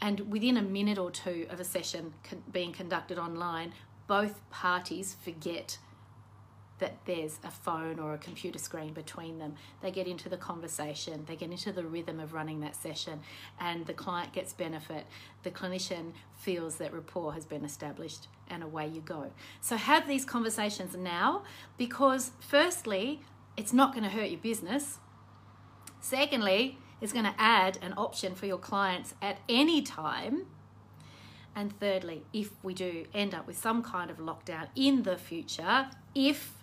And 0.00 0.30
within 0.30 0.56
a 0.56 0.62
minute 0.62 0.98
or 0.98 1.10
two 1.10 1.46
of 1.50 1.60
a 1.60 1.64
session 1.64 2.14
being 2.52 2.72
conducted 2.72 3.18
online 3.18 3.72
both 4.06 4.40
parties 4.50 5.16
forget 5.22 5.78
that 6.78 6.96
there's 7.04 7.38
a 7.44 7.50
phone 7.50 7.98
or 7.98 8.14
a 8.14 8.18
computer 8.18 8.58
screen 8.58 8.92
between 8.92 9.38
them. 9.38 9.54
They 9.80 9.90
get 9.90 10.06
into 10.06 10.28
the 10.28 10.36
conversation, 10.36 11.24
they 11.26 11.36
get 11.36 11.50
into 11.50 11.72
the 11.72 11.84
rhythm 11.84 12.20
of 12.20 12.32
running 12.32 12.60
that 12.60 12.76
session, 12.76 13.20
and 13.60 13.86
the 13.86 13.92
client 13.92 14.32
gets 14.32 14.52
benefit. 14.52 15.06
The 15.42 15.50
clinician 15.50 16.12
feels 16.36 16.76
that 16.76 16.92
rapport 16.92 17.32
has 17.34 17.44
been 17.44 17.64
established, 17.64 18.28
and 18.48 18.62
away 18.62 18.88
you 18.88 19.00
go. 19.00 19.30
So, 19.60 19.76
have 19.76 20.06
these 20.06 20.24
conversations 20.24 20.96
now 20.96 21.42
because, 21.76 22.32
firstly, 22.40 23.20
it's 23.56 23.72
not 23.72 23.92
going 23.92 24.04
to 24.04 24.10
hurt 24.10 24.30
your 24.30 24.40
business. 24.40 24.98
Secondly, 26.00 26.78
it's 27.00 27.12
going 27.12 27.24
to 27.24 27.34
add 27.38 27.78
an 27.82 27.94
option 27.96 28.34
for 28.34 28.46
your 28.46 28.58
clients 28.58 29.14
at 29.20 29.38
any 29.48 29.82
time. 29.82 30.46
And 31.54 31.76
thirdly, 31.80 32.24
if 32.32 32.52
we 32.62 32.72
do 32.72 33.06
end 33.12 33.34
up 33.34 33.46
with 33.46 33.58
some 33.58 33.82
kind 33.82 34.10
of 34.10 34.18
lockdown 34.18 34.68
in 34.76 35.02
the 35.02 35.16
future, 35.16 35.88
if 36.14 36.57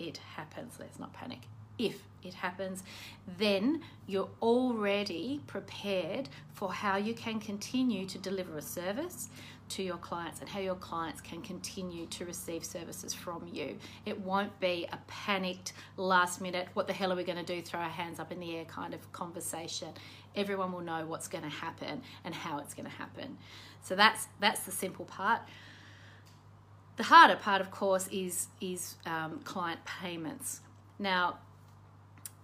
it 0.00 0.16
happens. 0.16 0.74
Let's 0.80 0.98
not 0.98 1.12
panic. 1.12 1.40
If 1.78 2.02
it 2.22 2.34
happens, 2.34 2.82
then 3.38 3.82
you're 4.06 4.28
already 4.42 5.40
prepared 5.46 6.28
for 6.52 6.72
how 6.72 6.96
you 6.96 7.14
can 7.14 7.40
continue 7.40 8.06
to 8.06 8.18
deliver 8.18 8.58
a 8.58 8.62
service 8.62 9.28
to 9.70 9.82
your 9.82 9.96
clients 9.98 10.40
and 10.40 10.48
how 10.48 10.58
your 10.58 10.74
clients 10.74 11.20
can 11.20 11.40
continue 11.40 12.04
to 12.06 12.24
receive 12.24 12.64
services 12.64 13.14
from 13.14 13.48
you. 13.50 13.78
It 14.04 14.20
won't 14.20 14.58
be 14.60 14.86
a 14.92 14.98
panicked 15.06 15.72
last 15.96 16.40
minute, 16.40 16.68
what 16.74 16.86
the 16.86 16.92
hell 16.92 17.12
are 17.12 17.16
we 17.16 17.24
going 17.24 17.42
to 17.42 17.54
do, 17.54 17.62
throw 17.62 17.80
our 17.80 17.88
hands 17.88 18.18
up 18.18 18.32
in 18.32 18.40
the 18.40 18.56
air 18.56 18.64
kind 18.64 18.92
of 18.92 19.12
conversation. 19.12 19.88
Everyone 20.34 20.72
will 20.72 20.80
know 20.80 21.06
what's 21.06 21.28
going 21.28 21.44
to 21.44 21.50
happen 21.50 22.02
and 22.24 22.34
how 22.34 22.58
it's 22.58 22.74
going 22.74 22.86
to 22.86 22.96
happen. 22.96 23.38
So 23.82 23.94
that's 23.94 24.26
that's 24.40 24.60
the 24.60 24.72
simple 24.72 25.04
part. 25.04 25.40
The 27.00 27.04
harder 27.04 27.36
part, 27.36 27.62
of 27.62 27.70
course, 27.70 28.08
is, 28.08 28.48
is 28.60 28.96
um, 29.06 29.40
client 29.42 29.82
payments. 29.86 30.60
Now, 30.98 31.38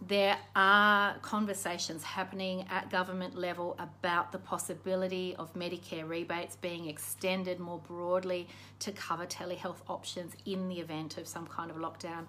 there 0.00 0.38
are 0.54 1.18
conversations 1.18 2.02
happening 2.02 2.64
at 2.70 2.88
government 2.88 3.36
level 3.36 3.76
about 3.78 4.32
the 4.32 4.38
possibility 4.38 5.36
of 5.38 5.52
Medicare 5.52 6.08
rebates 6.08 6.56
being 6.56 6.88
extended 6.88 7.60
more 7.60 7.80
broadly 7.80 8.48
to 8.78 8.92
cover 8.92 9.26
telehealth 9.26 9.82
options 9.88 10.32
in 10.46 10.70
the 10.70 10.80
event 10.80 11.18
of 11.18 11.28
some 11.28 11.46
kind 11.46 11.70
of 11.70 11.76
lockdown. 11.76 12.24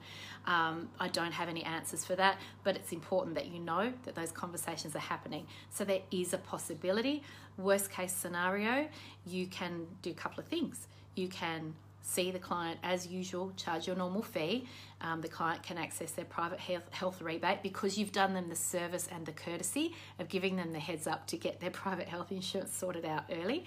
Um, 0.46 0.90
I 1.00 1.08
don't 1.08 1.32
have 1.32 1.48
any 1.48 1.64
answers 1.64 2.04
for 2.04 2.18
that, 2.18 2.40
but 2.66 2.76
it's 2.76 2.92
important 2.92 3.36
that 3.36 3.46
you 3.46 3.60
know 3.60 3.94
that 4.04 4.16
those 4.16 4.34
conversations 4.34 4.98
are 4.98 5.00
happening. 5.00 5.48
So 5.70 5.86
there 5.86 6.02
is 6.12 6.34
a 6.34 6.40
possibility. 6.40 7.24
Worst 7.58 7.90
case 7.90 8.12
scenario, 8.12 8.90
you 9.26 9.48
can 9.48 9.88
do 10.02 10.10
a 10.10 10.14
couple 10.14 10.42
of 10.42 10.48
things. 10.48 10.88
You 11.16 11.30
can 11.30 11.74
see 12.08 12.32
the 12.32 12.40
client 12.40 12.80
as 12.84 13.06
usual, 13.06 13.52
charge 13.58 13.86
your 13.86 13.96
normal 13.96 14.22
fee. 14.22 14.66
Um, 15.02 15.22
the 15.22 15.28
client 15.28 15.62
can 15.62 15.78
access 15.78 16.12
their 16.12 16.26
private 16.26 16.60
health, 16.60 16.88
health 16.92 17.22
rebate 17.22 17.62
because 17.62 17.98
you've 17.98 18.14
done 18.14 18.34
them 18.34 18.48
the 18.48 18.56
service 18.56 19.10
and 19.12 19.26
the 19.26 19.34
courtesy 19.34 19.94
of 20.18 20.30
giving 20.30 20.56
them 20.56 20.72
the 20.72 20.80
heads 20.80 21.06
up 21.06 21.28
to 21.28 21.38
get 21.38 21.60
their 21.60 21.70
private 21.84 22.08
health 22.08 22.32
insurance 22.32 22.74
sorted 22.74 23.06
out 23.06 23.24
early. 23.30 23.66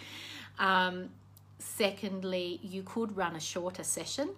Um, 0.59 1.11
secondly, 1.59 2.61
you 2.63 2.83
could 2.83 3.15
run 3.17 3.37
a 3.37 3.41
shorter 3.41 3.85
session 3.85 4.31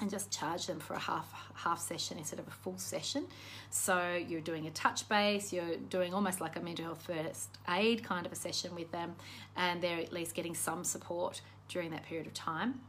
and 0.00 0.10
just 0.10 0.30
charge 0.30 0.66
them 0.66 0.78
for 0.78 0.94
a 0.94 0.98
half 0.98 1.32
half 1.54 1.80
session 1.80 2.18
instead 2.18 2.38
of 2.38 2.46
a 2.46 2.50
full 2.50 2.78
session. 2.78 3.26
So 3.70 4.14
you're 4.28 4.42
doing 4.42 4.66
a 4.66 4.70
touch 4.70 5.08
base, 5.08 5.52
you're 5.52 5.76
doing 5.88 6.14
almost 6.14 6.40
like 6.40 6.56
a 6.56 6.60
mental 6.60 6.84
health 6.84 7.02
first 7.02 7.48
aid 7.68 8.04
kind 8.04 8.26
of 8.26 8.30
a 8.30 8.36
session 8.36 8.74
with 8.74 8.92
them, 8.92 9.16
and 9.56 9.82
they're 9.82 9.98
at 9.98 10.12
least 10.12 10.34
getting 10.34 10.54
some 10.54 10.84
support 10.84 11.40
during 11.68 11.90
that 11.90 12.04
period 12.04 12.26
of 12.26 12.34
time. 12.34 12.80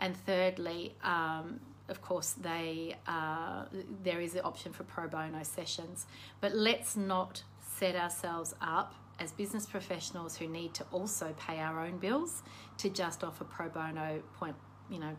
And 0.00 0.16
thirdly, 0.16 0.94
um, 1.02 1.60
of 1.88 2.02
course, 2.02 2.32
they 2.32 2.96
uh, 3.06 3.64
there 4.02 4.20
is 4.20 4.32
the 4.32 4.42
option 4.42 4.72
for 4.72 4.84
pro 4.84 5.08
bono 5.08 5.42
sessions, 5.42 6.06
but 6.40 6.54
let's 6.54 6.96
not 6.96 7.42
set 7.78 7.96
ourselves 7.96 8.54
up 8.60 8.94
as 9.18 9.32
business 9.32 9.66
professionals 9.66 10.36
who 10.36 10.46
need 10.46 10.74
to 10.74 10.84
also 10.92 11.34
pay 11.38 11.58
our 11.58 11.84
own 11.84 11.98
bills 11.98 12.42
to 12.76 12.88
just 12.88 13.24
offer 13.24 13.44
pro 13.44 13.68
bono 13.68 14.22
point, 14.38 14.54
you 14.90 14.98
know, 14.98 15.16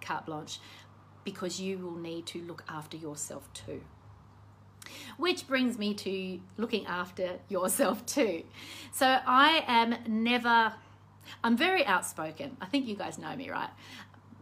carte 0.00 0.26
blanche, 0.26 0.58
because 1.24 1.60
you 1.60 1.78
will 1.78 1.96
need 1.96 2.26
to 2.26 2.40
look 2.42 2.64
after 2.68 2.96
yourself 2.96 3.48
too. 3.52 3.80
Which 5.18 5.46
brings 5.46 5.78
me 5.78 5.94
to 5.94 6.40
looking 6.56 6.86
after 6.86 7.38
yourself 7.48 8.04
too. 8.06 8.44
So 8.92 9.06
I 9.06 9.64
am 9.66 9.94
never, 10.08 10.72
I'm 11.42 11.56
very 11.56 11.84
outspoken. 11.86 12.56
I 12.60 12.66
think 12.66 12.86
you 12.86 12.96
guys 12.96 13.18
know 13.18 13.34
me, 13.36 13.50
right? 13.50 13.70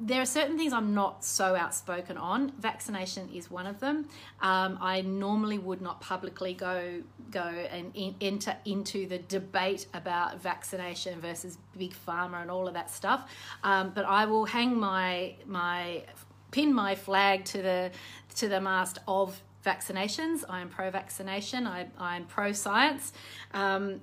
there 0.00 0.23
are 0.23 0.26
certain 0.26 0.57
things 0.57 0.73
I'm 0.73 0.95
not 0.95 1.25
so 1.25 1.57
outspoken 1.57 2.16
on. 2.16 2.52
Vaccination 2.59 3.28
is 3.35 3.50
one 3.50 3.66
of 3.66 3.80
them. 3.80 4.09
Um, 4.40 4.78
I 4.80 5.00
normally 5.00 5.59
would 5.59 5.80
not 5.80 6.00
publicly 6.00 6.54
go 6.54 7.02
go 7.30 7.42
and 7.42 7.90
in, 7.95 8.14
enter 8.21 8.57
into 8.64 9.07
the 9.07 9.18
debate 9.18 9.87
about 9.92 10.40
vaccination 10.40 11.21
versus 11.21 11.59
big 11.76 11.95
pharma 12.07 12.40
and 12.40 12.50
all 12.50 12.68
of 12.68 12.75
that 12.75 12.90
stuff. 12.90 13.30
Um, 13.64 13.92
but 13.95 14.04
I 14.04 14.25
will 14.26 14.45
hang 14.45 14.78
my 14.78 15.35
my 15.47 16.04
pin 16.52 16.73
my 16.73 16.95
flag 16.95 17.45
to 17.47 17.62
the 17.62 17.90
to 18.37 18.49
the 18.49 18.61
mast 18.61 18.99
of 19.09 19.42
vaccinations. 19.64 20.45
I 20.49 20.61
am 20.61 20.68
pro 20.68 20.90
vaccination. 20.90 21.66
I 21.66 21.88
I'm 21.99 22.25
pro 22.26 22.52
science. 22.52 23.12
Um, 23.52 24.00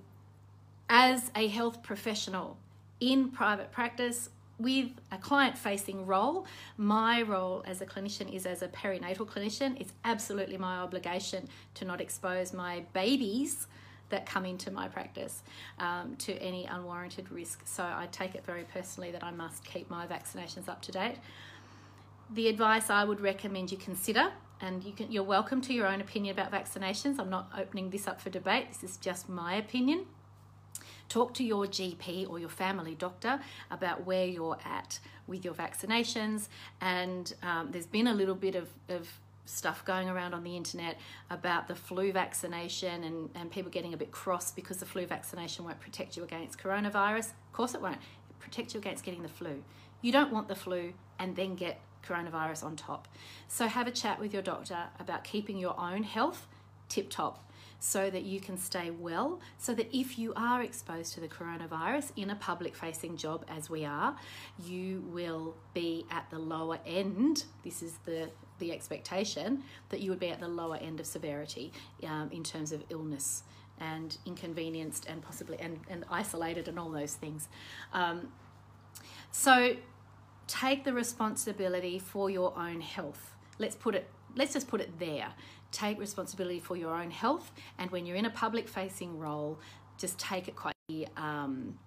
as 0.87 1.31
a 1.35 1.47
health 1.47 1.81
professional 1.81 2.57
in 2.99 3.29
private 3.29 3.71
practice 3.71 4.29
with 4.57 4.89
a 5.11 5.17
client 5.17 5.57
facing 5.57 6.05
role, 6.05 6.45
my 6.77 7.21
role 7.21 7.63
as 7.67 7.81
a 7.81 7.85
clinician 7.85 8.33
is 8.33 8.45
as 8.45 8.61
a 8.61 8.67
perinatal 8.69 9.27
clinician. 9.27 9.79
It's 9.79 9.91
absolutely 10.05 10.57
my 10.57 10.77
obligation 10.77 11.49
to 11.75 11.85
not 11.85 11.99
expose 11.99 12.53
my 12.53 12.83
babies 12.93 13.67
that 14.09 14.25
come 14.25 14.45
into 14.45 14.71
my 14.71 14.87
practice 14.87 15.43
um, 15.79 16.15
to 16.17 16.33
any 16.37 16.65
unwarranted 16.65 17.31
risk. 17.31 17.63
So 17.65 17.83
I 17.83 18.07
take 18.11 18.35
it 18.35 18.45
very 18.45 18.63
personally 18.63 19.11
that 19.11 19.23
I 19.23 19.31
must 19.31 19.65
keep 19.65 19.89
my 19.89 20.05
vaccinations 20.07 20.69
up 20.69 20.81
to 20.83 20.91
date. 20.91 21.15
The 22.33 22.47
advice 22.47 22.89
I 22.89 23.03
would 23.03 23.19
recommend 23.19 23.71
you 23.71 23.77
consider, 23.77 24.31
and 24.61 24.83
you 24.83 24.93
can, 24.93 25.11
you're 25.11 25.23
welcome 25.23 25.61
to 25.61 25.73
your 25.73 25.87
own 25.87 26.01
opinion 26.01 26.37
about 26.37 26.51
vaccinations. 26.51 27.19
I'm 27.19 27.29
not 27.29 27.51
opening 27.57 27.89
this 27.89 28.07
up 28.07 28.21
for 28.21 28.29
debate. 28.29 28.67
This 28.69 28.83
is 28.83 28.97
just 28.97 29.27
my 29.27 29.55
opinion. 29.55 30.05
Talk 31.09 31.33
to 31.35 31.43
your 31.43 31.65
GP 31.65 32.29
or 32.29 32.39
your 32.39 32.49
family 32.49 32.95
doctor 32.95 33.39
about 33.71 34.05
where 34.05 34.25
you're 34.25 34.57
at 34.65 34.99
with 35.27 35.45
your 35.45 35.53
vaccinations. 35.53 36.47
And 36.81 37.33
um, 37.43 37.69
there's 37.71 37.85
been 37.85 38.07
a 38.07 38.13
little 38.13 38.35
bit 38.35 38.55
of, 38.55 38.69
of 38.89 39.07
stuff 39.45 39.85
going 39.85 40.09
around 40.09 40.33
on 40.33 40.43
the 40.43 40.55
internet 40.55 40.97
about 41.29 41.67
the 41.67 41.75
flu 41.75 42.11
vaccination 42.11 43.03
and, 43.03 43.29
and 43.35 43.51
people 43.51 43.71
getting 43.71 43.93
a 43.93 43.97
bit 43.97 44.11
cross 44.11 44.51
because 44.51 44.77
the 44.77 44.85
flu 44.85 45.05
vaccination 45.05 45.65
won't 45.65 45.79
protect 45.79 46.17
you 46.17 46.23
against 46.23 46.57
coronavirus. 46.57 47.27
Of 47.27 47.53
course, 47.53 47.73
it 47.73 47.81
won't. 47.81 47.97
It 48.29 48.39
protects 48.39 48.73
you 48.73 48.79
against 48.79 49.03
getting 49.03 49.21
the 49.21 49.29
flu. 49.29 49.63
You 50.01 50.11
don't 50.11 50.31
want 50.31 50.47
the 50.47 50.55
flu 50.55 50.93
and 51.19 51.35
then 51.35 51.55
get 51.55 51.79
coronavirus 52.05 52.63
on 52.63 52.75
top. 52.75 53.07
So, 53.47 53.67
have 53.67 53.87
a 53.87 53.91
chat 53.91 54.19
with 54.19 54.33
your 54.33 54.41
doctor 54.41 54.77
about 54.99 55.23
keeping 55.23 55.57
your 55.57 55.79
own 55.79 56.03
health 56.03 56.47
tip 56.89 57.09
top 57.09 57.49
so 57.85 58.09
that 58.09 58.23
you 58.23 58.39
can 58.39 58.57
stay 58.57 58.89
well, 58.89 59.39
so 59.59 59.71
that 59.71 59.87
if 59.95 60.17
you 60.17 60.33
are 60.35 60.63
exposed 60.63 61.13
to 61.13 61.19
the 61.19 61.27
coronavirus 61.27 62.11
in 62.15 62.31
a 62.31 62.35
public 62.35 62.75
facing 62.75 63.15
job 63.15 63.45
as 63.47 63.69
we 63.69 63.85
are, 63.85 64.15
you 64.65 65.03
will 65.11 65.55
be 65.75 66.03
at 66.09 66.27
the 66.31 66.39
lower 66.39 66.79
end. 66.83 67.45
This 67.63 67.83
is 67.83 67.99
the 68.05 68.31
the 68.57 68.71
expectation 68.71 69.61
that 69.89 69.99
you 69.99 70.09
would 70.09 70.19
be 70.19 70.29
at 70.29 70.39
the 70.39 70.47
lower 70.47 70.77
end 70.77 70.99
of 70.99 71.05
severity 71.05 71.71
um, 72.07 72.31
in 72.31 72.43
terms 72.43 72.71
of 72.71 72.83
illness 72.89 73.43
and 73.79 74.17
inconvenienced 74.25 75.05
and 75.07 75.21
possibly 75.21 75.59
and, 75.59 75.79
and 75.87 76.05
isolated 76.09 76.67
and 76.67 76.79
all 76.79 76.89
those 76.89 77.13
things. 77.13 77.49
Um, 77.93 78.29
so 79.29 79.75
take 80.47 80.85
the 80.85 80.93
responsibility 80.93 81.99
for 81.99 82.31
your 82.31 82.57
own 82.57 82.81
health. 82.81 83.35
Let's 83.59 83.75
put 83.75 83.93
it 83.93 84.09
let's 84.35 84.53
just 84.53 84.67
put 84.67 84.81
it 84.81 84.97
there 84.97 85.27
take 85.75 85.99
responsibility 85.99 86.59
for 86.59 86.75
your 86.75 86.95
own 86.95 87.11
health. 87.11 87.51
And 87.77 87.91
when 87.91 88.05
you're 88.05 88.15
in 88.15 88.25
a 88.25 88.29
public 88.31 88.67
facing 88.67 89.19
role, 89.19 89.59
just 89.97 90.17
take 90.17 90.47
it 90.47 90.55
quite. 90.55 90.75
Um, 91.17 91.77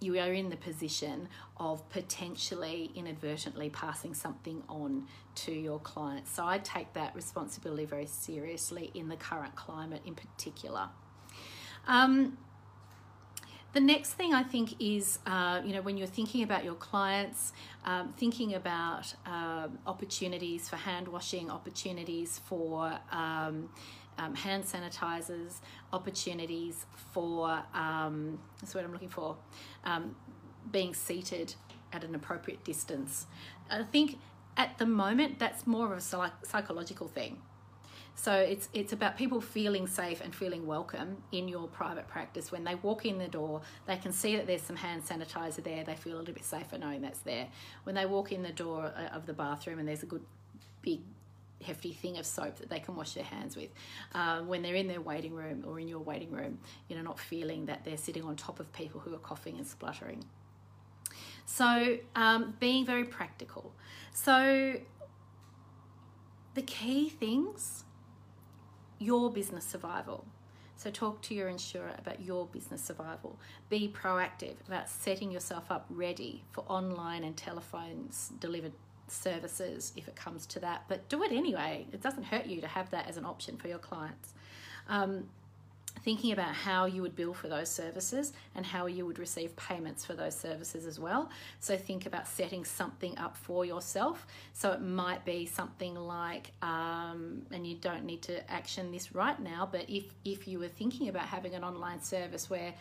you 0.00 0.18
are 0.18 0.32
in 0.32 0.50
the 0.50 0.56
position 0.56 1.28
of 1.56 1.88
potentially 1.88 2.90
inadvertently 2.94 3.70
passing 3.70 4.12
something 4.12 4.62
on 4.68 5.06
to 5.34 5.52
your 5.52 5.78
clients. 5.78 6.30
So 6.30 6.44
I 6.44 6.58
take 6.58 6.92
that 6.92 7.14
responsibility 7.14 7.86
very 7.86 8.06
seriously 8.06 8.90
in 8.94 9.08
the 9.08 9.16
current 9.16 9.54
climate 9.54 10.02
in 10.04 10.14
particular. 10.14 10.90
Um, 11.88 12.36
the 13.76 13.80
next 13.82 14.14
thing 14.14 14.32
I 14.32 14.42
think 14.42 14.80
is, 14.80 15.18
uh, 15.26 15.60
you 15.62 15.74
know, 15.74 15.82
when 15.82 15.98
you're 15.98 16.06
thinking 16.06 16.42
about 16.42 16.64
your 16.64 16.76
clients, 16.76 17.52
um, 17.84 18.14
thinking 18.16 18.54
about 18.54 19.14
um, 19.26 19.78
opportunities 19.86 20.66
for 20.66 20.76
hand 20.76 21.06
washing, 21.08 21.50
opportunities 21.50 22.40
for 22.46 22.98
um, 23.12 23.68
um 24.16 24.34
hand 24.34 24.64
sanitizers, 24.64 25.60
opportunities 25.92 26.86
for, 27.12 27.62
um, 27.74 28.38
that's 28.58 28.74
what 28.74 28.82
I'm 28.82 28.92
looking 28.92 29.10
for, 29.10 29.36
um, 29.84 30.16
being 30.72 30.94
seated 30.94 31.54
at 31.92 32.02
an 32.02 32.14
appropriate 32.14 32.64
distance. 32.64 33.26
I 33.70 33.82
think 33.82 34.18
at 34.56 34.78
the 34.78 34.86
moment 34.86 35.38
that's 35.38 35.66
more 35.66 35.92
of 35.92 35.98
a 35.98 36.30
psychological 36.46 37.08
thing 37.08 37.42
so 38.16 38.32
it's 38.32 38.68
it's 38.72 38.92
about 38.94 39.16
people 39.18 39.42
feeling 39.42 39.86
safe 39.86 40.22
and 40.22 40.34
feeling 40.34 40.66
welcome 40.66 41.22
in 41.32 41.48
your 41.48 41.68
private 41.68 42.08
practice. 42.08 42.50
When 42.50 42.64
they 42.64 42.74
walk 42.74 43.04
in 43.04 43.18
the 43.18 43.28
door, 43.28 43.60
they 43.86 43.96
can 43.96 44.10
see 44.10 44.36
that 44.36 44.46
there's 44.46 44.62
some 44.62 44.76
hand 44.76 45.04
sanitizer 45.04 45.62
there. 45.62 45.84
They 45.84 45.94
feel 45.94 46.16
a 46.16 46.20
little 46.20 46.34
bit 46.34 46.44
safer 46.44 46.78
knowing 46.78 47.02
that's 47.02 47.20
there. 47.20 47.46
When 47.84 47.94
they 47.94 48.06
walk 48.06 48.32
in 48.32 48.42
the 48.42 48.52
door 48.52 48.90
uh, 48.96 49.14
of 49.14 49.26
the 49.26 49.34
bathroom 49.34 49.78
and 49.78 49.86
there's 49.86 50.02
a 50.02 50.06
good 50.06 50.24
big 50.80 51.00
hefty 51.62 51.92
thing 51.92 52.16
of 52.16 52.24
soap 52.24 52.56
that 52.58 52.70
they 52.70 52.80
can 52.80 52.96
wash 52.96 53.12
their 53.12 53.24
hands 53.24 53.54
with. 53.54 53.70
Uh, 54.14 54.40
when 54.40 54.62
they're 54.62 54.74
in 54.74 54.88
their 54.88 55.00
waiting 55.00 55.34
room 55.34 55.64
or 55.66 55.78
in 55.78 55.86
your 55.86 56.00
waiting 56.00 56.30
room, 56.30 56.58
you 56.88 56.96
know, 56.96 57.02
not 57.02 57.18
feeling 57.18 57.66
that 57.66 57.84
they're 57.84 57.96
sitting 57.96 58.24
on 58.24 58.34
top 58.36 58.60
of 58.60 58.72
people 58.72 59.00
who 59.00 59.14
are 59.14 59.18
coughing 59.18 59.56
and 59.56 59.66
spluttering. 59.66 60.24
So, 61.44 61.98
um, 62.14 62.54
being 62.60 62.84
very 62.84 63.04
practical. 63.04 63.72
So, 64.12 64.76
the 66.54 66.62
key 66.62 67.08
things 67.08 67.84
your 68.98 69.30
business 69.30 69.64
survival. 69.64 70.24
So, 70.78 70.90
talk 70.90 71.22
to 71.22 71.34
your 71.34 71.48
insurer 71.48 71.94
about 71.98 72.20
your 72.20 72.46
business 72.46 72.82
survival. 72.82 73.38
Be 73.70 73.88
proactive 73.88 74.56
about 74.68 74.90
setting 74.90 75.30
yourself 75.30 75.70
up 75.70 75.86
ready 75.88 76.44
for 76.52 76.64
online 76.68 77.24
and 77.24 77.34
telephones 77.34 78.32
delivered 78.40 78.72
services 79.08 79.92
if 79.96 80.06
it 80.06 80.16
comes 80.16 80.46
to 80.46 80.60
that. 80.60 80.84
But 80.88 81.08
do 81.08 81.22
it 81.22 81.32
anyway. 81.32 81.86
It 81.92 82.02
doesn't 82.02 82.24
hurt 82.24 82.46
you 82.46 82.60
to 82.60 82.66
have 82.66 82.90
that 82.90 83.08
as 83.08 83.16
an 83.16 83.24
option 83.24 83.56
for 83.56 83.68
your 83.68 83.78
clients. 83.78 84.34
Um, 84.88 85.28
thinking 86.02 86.32
about 86.32 86.54
how 86.54 86.86
you 86.86 87.02
would 87.02 87.16
bill 87.16 87.34
for 87.34 87.48
those 87.48 87.70
services 87.70 88.32
and 88.54 88.64
how 88.64 88.86
you 88.86 89.06
would 89.06 89.18
receive 89.18 89.54
payments 89.56 90.04
for 90.04 90.14
those 90.14 90.36
services 90.36 90.86
as 90.86 90.98
well. 91.00 91.30
So 91.60 91.76
think 91.76 92.06
about 92.06 92.26
setting 92.26 92.64
something 92.64 93.16
up 93.18 93.36
for 93.36 93.64
yourself. 93.64 94.26
So 94.52 94.72
it 94.72 94.80
might 94.80 95.24
be 95.24 95.46
something 95.46 95.94
like, 95.94 96.52
um, 96.62 97.42
and 97.50 97.66
you 97.66 97.76
don't 97.76 98.04
need 98.04 98.22
to 98.22 98.50
action 98.50 98.92
this 98.92 99.14
right 99.14 99.38
now, 99.40 99.68
but 99.70 99.88
if 99.88 100.04
if 100.24 100.46
you 100.46 100.58
were 100.58 100.68
thinking 100.68 101.08
about 101.08 101.26
having 101.26 101.54
an 101.54 101.64
online 101.64 102.00
service 102.02 102.48
where 102.50 102.74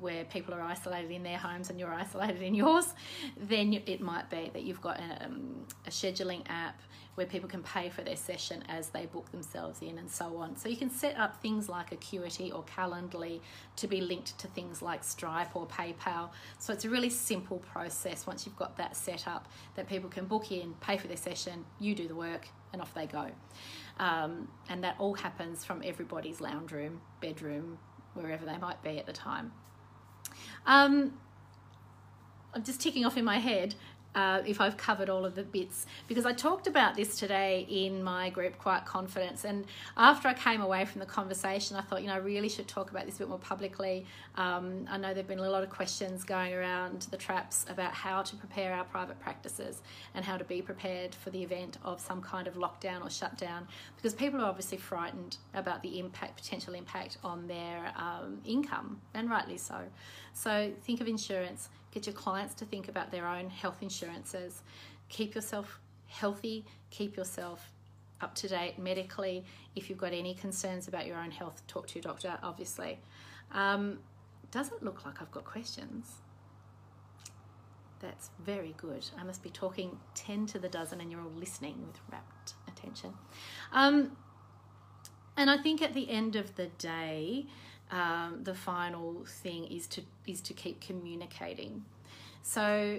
where 0.00 0.24
people 0.24 0.54
are 0.54 0.62
isolated 0.62 1.10
in 1.10 1.22
their 1.22 1.38
homes 1.38 1.70
and 1.70 1.78
you're 1.78 1.92
isolated 1.92 2.42
in 2.42 2.54
yours, 2.54 2.94
then 3.36 3.72
it 3.86 4.00
might 4.00 4.30
be 4.30 4.50
that 4.52 4.62
you've 4.62 4.80
got 4.80 4.98
a, 4.98 5.24
um, 5.24 5.66
a 5.86 5.90
scheduling 5.90 6.42
app 6.48 6.80
where 7.14 7.26
people 7.26 7.48
can 7.48 7.62
pay 7.62 7.88
for 7.88 8.02
their 8.02 8.16
session 8.16 8.62
as 8.68 8.88
they 8.88 9.06
book 9.06 9.30
themselves 9.30 9.80
in 9.82 9.98
and 9.98 10.10
so 10.10 10.36
on. 10.36 10.56
So 10.56 10.68
you 10.68 10.76
can 10.76 10.90
set 10.90 11.16
up 11.16 11.40
things 11.40 11.68
like 11.68 11.92
Acuity 11.92 12.50
or 12.50 12.64
Calendly 12.64 13.40
to 13.76 13.86
be 13.86 14.00
linked 14.00 14.36
to 14.38 14.48
things 14.48 14.82
like 14.82 15.04
Stripe 15.04 15.54
or 15.54 15.66
PayPal. 15.66 16.30
So 16.58 16.72
it's 16.72 16.84
a 16.84 16.90
really 16.90 17.10
simple 17.10 17.58
process 17.58 18.26
once 18.26 18.46
you've 18.46 18.56
got 18.56 18.76
that 18.78 18.96
set 18.96 19.28
up 19.28 19.48
that 19.76 19.88
people 19.88 20.10
can 20.10 20.26
book 20.26 20.50
in, 20.50 20.74
pay 20.80 20.96
for 20.96 21.06
their 21.06 21.16
session, 21.16 21.64
you 21.78 21.94
do 21.94 22.08
the 22.08 22.16
work, 22.16 22.48
and 22.72 22.82
off 22.82 22.92
they 22.94 23.06
go. 23.06 23.30
Um, 23.98 24.48
and 24.68 24.82
that 24.82 24.96
all 24.98 25.14
happens 25.14 25.64
from 25.64 25.82
everybody's 25.84 26.40
lounge 26.40 26.72
room, 26.72 27.00
bedroom, 27.20 27.78
wherever 28.14 28.44
they 28.44 28.58
might 28.58 28.82
be 28.82 28.98
at 28.98 29.06
the 29.06 29.12
time. 29.12 29.52
Um, 30.66 31.12
I'm 32.54 32.64
just 32.64 32.80
ticking 32.80 33.04
off 33.04 33.16
in 33.16 33.24
my 33.24 33.38
head 33.38 33.74
uh, 34.14 34.42
if 34.46 34.60
I've 34.60 34.76
covered 34.76 35.08
all 35.08 35.24
of 35.24 35.34
the 35.34 35.42
bits 35.42 35.86
because 36.08 36.26
I 36.26 36.32
talked 36.32 36.66
about 36.66 36.94
this 36.94 37.16
today 37.16 37.66
in 37.68 38.02
my 38.02 38.30
group 38.30 38.58
Quiet 38.58 38.84
Confidence. 38.84 39.44
And 39.44 39.66
after 39.96 40.28
I 40.28 40.34
came 40.34 40.60
away 40.60 40.84
from 40.84 41.00
the 41.00 41.06
conversation, 41.06 41.76
I 41.76 41.82
thought, 41.82 42.02
you 42.02 42.08
know, 42.08 42.14
I 42.14 42.18
really 42.18 42.48
should 42.48 42.68
talk 42.68 42.90
about 42.90 43.06
this 43.06 43.16
a 43.16 43.18
bit 43.18 43.28
more 43.28 43.38
publicly. 43.38 44.06
Um, 44.36 44.86
I 44.88 44.96
know 44.96 45.08
there 45.08 45.16
have 45.16 45.28
been 45.28 45.38
a 45.38 45.50
lot 45.50 45.62
of 45.62 45.70
questions 45.70 46.24
going 46.24 46.54
around 46.54 47.02
the 47.10 47.16
traps 47.16 47.66
about 47.68 47.92
how 47.92 48.22
to 48.22 48.36
prepare 48.36 48.72
our 48.72 48.84
private 48.84 49.18
practices 49.20 49.82
and 50.14 50.24
how 50.24 50.36
to 50.36 50.44
be 50.44 50.62
prepared 50.62 51.14
for 51.14 51.30
the 51.30 51.42
event 51.42 51.78
of 51.84 52.00
some 52.00 52.22
kind 52.22 52.46
of 52.46 52.54
lockdown 52.54 53.04
or 53.04 53.10
shutdown 53.10 53.66
because 53.96 54.14
people 54.14 54.40
are 54.40 54.46
obviously 54.46 54.78
frightened 54.78 55.38
about 55.54 55.82
the 55.82 55.98
impact, 55.98 56.36
potential 56.36 56.74
impact 56.74 57.18
on 57.24 57.46
their 57.46 57.92
um, 57.96 58.40
income, 58.44 59.00
and 59.14 59.30
rightly 59.30 59.56
so. 59.56 59.80
So 60.32 60.72
think 60.82 61.00
of 61.00 61.08
insurance 61.08 61.68
Get 61.94 62.06
your 62.06 62.14
clients 62.14 62.54
to 62.54 62.64
think 62.64 62.88
about 62.88 63.12
their 63.12 63.26
own 63.26 63.48
health 63.48 63.78
insurances. 63.80 64.62
Keep 65.08 65.36
yourself 65.36 65.78
healthy, 66.06 66.64
keep 66.90 67.16
yourself 67.16 67.70
up 68.20 68.34
to 68.34 68.48
date 68.48 68.78
medically. 68.78 69.44
If 69.76 69.88
you've 69.88 69.98
got 69.98 70.12
any 70.12 70.34
concerns 70.34 70.88
about 70.88 71.06
your 71.06 71.18
own 71.18 71.30
health, 71.30 71.62
talk 71.68 71.86
to 71.88 71.94
your 71.94 72.02
doctor, 72.02 72.36
obviously. 72.42 72.98
Um, 73.52 74.00
doesn't 74.50 74.82
look 74.82 75.04
like 75.04 75.22
I've 75.22 75.30
got 75.30 75.44
questions. 75.44 76.10
That's 78.00 78.30
very 78.44 78.74
good. 78.76 79.06
I 79.16 79.22
must 79.22 79.42
be 79.42 79.50
talking 79.50 79.96
10 80.16 80.46
to 80.46 80.58
the 80.58 80.68
dozen 80.68 81.00
and 81.00 81.12
you're 81.12 81.22
all 81.22 81.32
listening 81.36 81.86
with 81.86 82.00
rapt 82.10 82.54
attention. 82.68 83.14
Um, 83.72 84.16
and 85.36 85.48
I 85.48 85.58
think 85.58 85.80
at 85.80 85.94
the 85.94 86.10
end 86.10 86.36
of 86.36 86.56
the 86.56 86.66
day, 86.78 87.46
um, 87.90 88.40
the 88.42 88.54
final 88.54 89.24
thing 89.24 89.64
is 89.66 89.86
to 89.88 90.02
is 90.26 90.40
to 90.42 90.54
keep 90.54 90.80
communicating. 90.80 91.84
So 92.46 92.98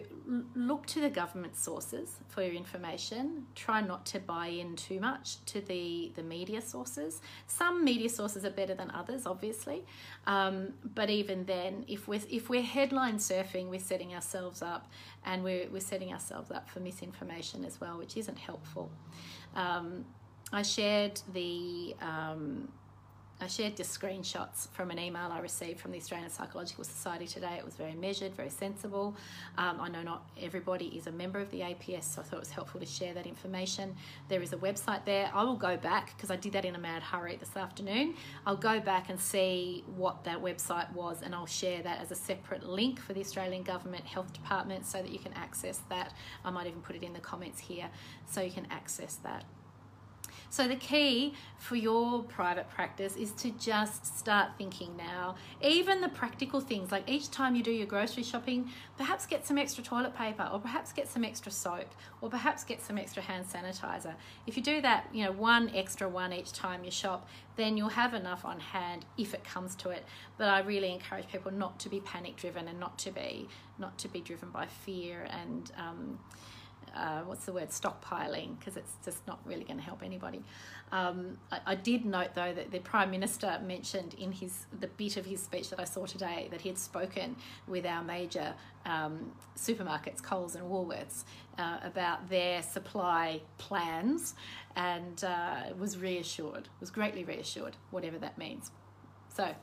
look 0.56 0.88
to 0.88 1.00
the 1.00 1.10
government 1.10 1.56
sources 1.56 2.16
for 2.30 2.42
your 2.42 2.56
information. 2.56 3.46
Try 3.54 3.80
not 3.80 4.04
to 4.08 4.20
buy 4.20 4.48
in 4.48 4.76
too 4.76 5.00
much 5.00 5.46
to 5.46 5.62
the, 5.62 6.12
the 6.16 6.24
media 6.24 6.60
sources. 6.64 7.22
Some 7.46 7.86
media 7.86 8.10
sources 8.10 8.44
are 8.44 8.50
better 8.50 8.74
than 8.74 8.90
others, 8.90 9.28
obviously. 9.28 9.84
Um, 10.26 10.74
but 10.96 11.12
even 11.12 11.46
then, 11.46 11.86
if 11.88 12.08
we're, 12.08 12.22
if 12.28 12.50
we're 12.50 12.64
headline 12.64 13.18
surfing, 13.18 13.70
we're 13.70 13.80
setting 13.80 14.16
ourselves 14.16 14.64
up 14.64 14.90
and 15.24 15.44
we're, 15.44 15.70
we're 15.70 15.80
setting 15.80 16.12
ourselves 16.12 16.50
up 16.50 16.68
for 16.68 16.80
misinformation 16.80 17.66
as 17.66 17.80
well, 17.80 18.00
which 18.00 18.18
isn't 18.18 18.40
helpful. 18.40 18.90
Um, 19.56 20.06
I 20.52 20.64
shared 20.64 21.22
the 21.34 21.96
um, 22.02 22.68
I 23.42 23.48
shared 23.48 23.76
just 23.76 24.00
screenshots 24.00 24.70
from 24.70 24.92
an 24.92 24.98
email 24.98 25.30
I 25.30 25.40
received 25.40 25.82
from 25.82 25.92
the 25.92 25.98
Australian 25.98 26.30
Psychological 26.30 26.86
Society 26.86 27.28
today. 27.28 27.56
It 27.60 27.66
was 27.66 27.76
very 27.76 27.94
measured, 27.94 28.34
very 28.34 28.50
sensible. 28.50 29.14
Um, 29.58 29.82
I 29.82 29.90
know 29.90 30.02
not 30.04 30.30
everybody 30.42 30.86
is 30.98 31.08
a 31.08 31.12
member 31.12 31.40
of 31.40 31.52
the 31.52 31.60
APS, 31.60 32.04
so 32.04 32.22
I 32.22 32.24
thought 32.24 32.38
it 32.38 32.40
was 32.40 32.52
helpful 32.52 32.80
to 32.80 32.86
share 32.86 33.14
that 33.14 33.28
information. 33.28 33.94
There 34.30 34.42
is 34.42 34.54
a 34.54 34.58
website 34.58 35.04
there. 35.04 35.30
I 35.34 35.44
will 35.44 35.58
go 35.58 35.76
back 35.76 36.16
because 36.16 36.32
I 36.32 36.38
did 36.38 36.54
that 36.54 36.64
in 36.64 36.76
a 36.76 36.80
mad 36.80 37.04
hurry 37.04 37.36
this 37.36 37.58
afternoon. 37.58 38.16
I'll 38.46 38.56
go 38.56 38.80
back 38.80 39.10
and 39.10 39.20
see 39.20 39.84
what 39.98 40.24
that 40.24 40.42
website 40.42 40.92
was, 40.94 41.22
and 41.22 41.36
I'll 41.36 41.46
share 41.46 41.84
that 41.84 42.00
as 42.00 42.12
a 42.12 42.16
separate 42.16 42.66
link 42.66 43.02
for 43.02 43.12
the 43.12 43.20
Australian 43.20 43.64
Government 43.64 44.06
Health 44.06 44.32
Department 44.32 44.86
so 44.86 45.02
that 45.02 45.12
you 45.12 45.20
can 45.20 45.34
access 45.34 45.82
that. 45.90 46.14
I 46.46 46.52
might 46.52 46.68
even 46.68 46.82
put 46.82 46.96
it 46.96 47.04
in 47.04 47.12
the 47.12 47.20
comments 47.20 47.60
here 47.60 47.90
so 48.26 48.40
you 48.40 48.52
can 48.52 48.68
access 48.72 49.16
that. 49.24 49.44
So 50.56 50.70
the 50.70 50.78
key 50.78 51.34
for 51.58 51.76
your 51.76 52.24
private 52.24 52.70
practice 52.70 53.18
is 53.18 53.34
to 53.34 53.52
just 53.52 54.18
start 54.18 54.52
thinking 54.58 54.96
now. 54.96 55.36
Even 55.62 56.00
the 56.00 56.08
practical 56.08 56.62
things, 56.62 56.94
like 56.94 57.10
each 57.10 57.30
time 57.30 57.58
you 57.58 57.62
do 57.62 57.72
your 57.72 57.88
grocery 57.88 58.24
shopping, 58.24 58.70
perhaps 58.96 59.26
get 59.26 59.46
some 59.46 59.58
extra 59.58 59.84
toilet 59.84 60.16
paper, 60.16 60.50
or 60.50 60.62
perhaps 60.62 60.94
get 60.94 61.10
some 61.10 61.26
extra 61.26 61.52
soap, 61.52 61.94
or 62.22 62.30
perhaps 62.30 62.64
get 62.64 62.82
some 62.82 62.98
extra 62.98 63.22
hand 63.22 63.46
sanitizer. 63.46 64.14
If 64.48 64.56
you 64.56 64.64
do 64.64 64.80
that, 64.80 65.10
you 65.12 65.26
know, 65.26 65.34
one 65.34 65.72
extra 65.76 66.08
one 66.08 66.32
each 66.32 66.54
time 66.54 66.86
you 66.86 66.92
shop, 66.92 67.28
then 67.58 67.76
you'll 67.76 67.90
have 67.90 68.14
enough 68.14 68.46
on 68.46 68.62
hand 68.62 69.06
if 69.18 69.34
it 69.34 69.44
comes 69.44 69.76
to 69.76 69.90
it. 69.90 70.06
But 70.38 70.48
I 70.48 70.60
really 70.62 70.94
encourage 70.94 71.28
people 71.28 71.52
not 71.52 71.82
to 71.82 71.90
be 71.90 72.00
panic 72.00 72.38
driven 72.38 72.70
and 72.70 72.80
not 72.80 72.98
to 73.00 73.12
be 73.12 73.50
not 73.78 73.98
to 73.98 74.08
be 74.08 74.22
driven 74.22 74.52
by 74.52 74.68
fear 74.68 75.28
and 75.30 75.70
um, 75.78 76.18
uh, 76.96 77.22
what's 77.22 77.46
the 77.46 77.54
word 77.54 77.70
stockpiling 77.70 78.58
because 78.58 78.78
it's 78.78 78.94
just 79.04 79.26
not 79.28 79.40
really 79.46 79.64
going 79.64 79.78
to 79.78 79.84
help 79.84 80.02
anybody. 80.04 80.44
Um, 80.92 81.38
I, 81.52 81.60
I, 81.68 81.76
did 81.76 82.06
note 82.06 82.36
though 82.36 82.54
that 82.54 82.72
the 82.72 82.80
prime 82.80 83.12
minister 83.12 83.60
mentioned 83.66 84.14
in 84.14 84.32
his 84.32 84.68
the 84.80 84.88
bit 84.88 85.18
of 85.18 85.26
his 85.26 85.42
speech 85.42 85.70
that 85.72 85.80
I 85.80 85.84
saw 85.84 86.06
today 86.06 86.48
that 86.52 86.62
he 86.62 86.70
had 86.70 86.78
spoken 86.78 87.36
with 87.68 87.86
our 87.86 88.04
major 88.04 88.54
um, 88.86 89.32
supermarkets, 89.58 90.22
Coles 90.22 90.56
and 90.56 90.64
Woolworths, 90.66 91.24
uh, 91.58 91.80
about 91.84 92.30
their 92.30 92.62
supply 92.62 93.42
plans, 93.58 94.36
and 94.76 95.24
uh, 95.24 95.74
was 95.78 95.98
reassured, 95.98 96.70
was 96.80 96.92
greatly 96.92 97.24
reassured, 97.24 97.76
whatever 97.92 98.18
that 98.20 98.38
means. 98.38 98.72
So, 99.36 99.54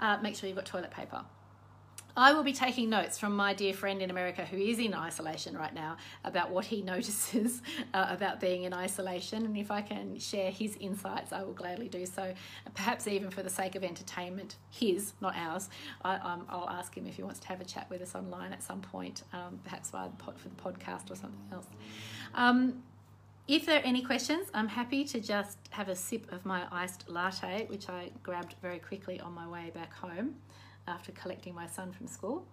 uh, 0.00 0.18
make 0.22 0.34
sure 0.34 0.48
you've 0.48 0.56
got 0.56 0.66
toilet 0.66 0.90
paper. 0.90 1.24
I 2.16 2.32
will 2.32 2.42
be 2.42 2.52
taking 2.52 2.90
notes 2.90 3.18
from 3.18 3.36
my 3.36 3.54
dear 3.54 3.72
friend 3.72 4.02
in 4.02 4.10
America 4.10 4.44
who 4.44 4.56
is 4.56 4.78
in 4.78 4.94
isolation 4.94 5.56
right 5.56 5.74
now 5.74 5.96
about 6.24 6.50
what 6.50 6.64
he 6.64 6.82
notices 6.94 7.62
uh, 7.94 8.06
about 8.08 8.40
being 8.40 8.64
in 8.64 8.74
isolation. 8.74 9.44
And 9.44 9.56
if 9.56 9.70
I 9.70 9.82
can 9.82 10.18
share 10.18 10.50
his 10.50 10.76
insights, 10.76 11.32
I 11.32 11.42
will 11.42 11.52
gladly 11.52 11.88
do 11.88 12.06
so. 12.06 12.34
Perhaps 12.74 13.06
even 13.06 13.30
for 13.30 13.42
the 13.42 13.50
sake 13.50 13.74
of 13.74 13.84
entertainment, 13.84 14.56
his, 14.70 15.12
not 15.20 15.36
ours. 15.36 15.68
I, 16.04 16.16
um, 16.16 16.46
I'll 16.48 16.68
ask 16.68 16.96
him 16.96 17.06
if 17.06 17.16
he 17.16 17.22
wants 17.22 17.40
to 17.40 17.48
have 17.48 17.60
a 17.60 17.64
chat 17.64 17.88
with 17.90 18.02
us 18.02 18.14
online 18.14 18.52
at 18.52 18.62
some 18.62 18.80
point, 18.80 19.22
um, 19.32 19.60
perhaps 19.64 19.90
via 19.90 20.08
the 20.08 20.16
pod, 20.16 20.38
for 20.38 20.48
the 20.48 20.56
podcast 20.56 21.10
or 21.10 21.16
something 21.16 21.40
else. 21.52 21.66
Um, 22.34 22.82
if 23.48 23.66
there 23.66 23.80
are 23.80 23.84
any 23.84 24.02
questions, 24.02 24.48
I'm 24.54 24.68
happy 24.68 25.04
to 25.06 25.20
just 25.20 25.58
have 25.70 25.88
a 25.88 25.96
sip 25.96 26.30
of 26.32 26.44
my 26.44 26.66
iced 26.70 27.08
latte, 27.08 27.66
which 27.66 27.88
I 27.88 28.10
grabbed 28.22 28.54
very 28.62 28.78
quickly 28.78 29.18
on 29.18 29.32
my 29.32 29.48
way 29.48 29.72
back 29.74 29.92
home 29.92 30.36
after 30.86 31.12
collecting 31.12 31.54
my 31.54 31.66
son 31.66 31.92
from 31.92 32.06
school. 32.06 32.44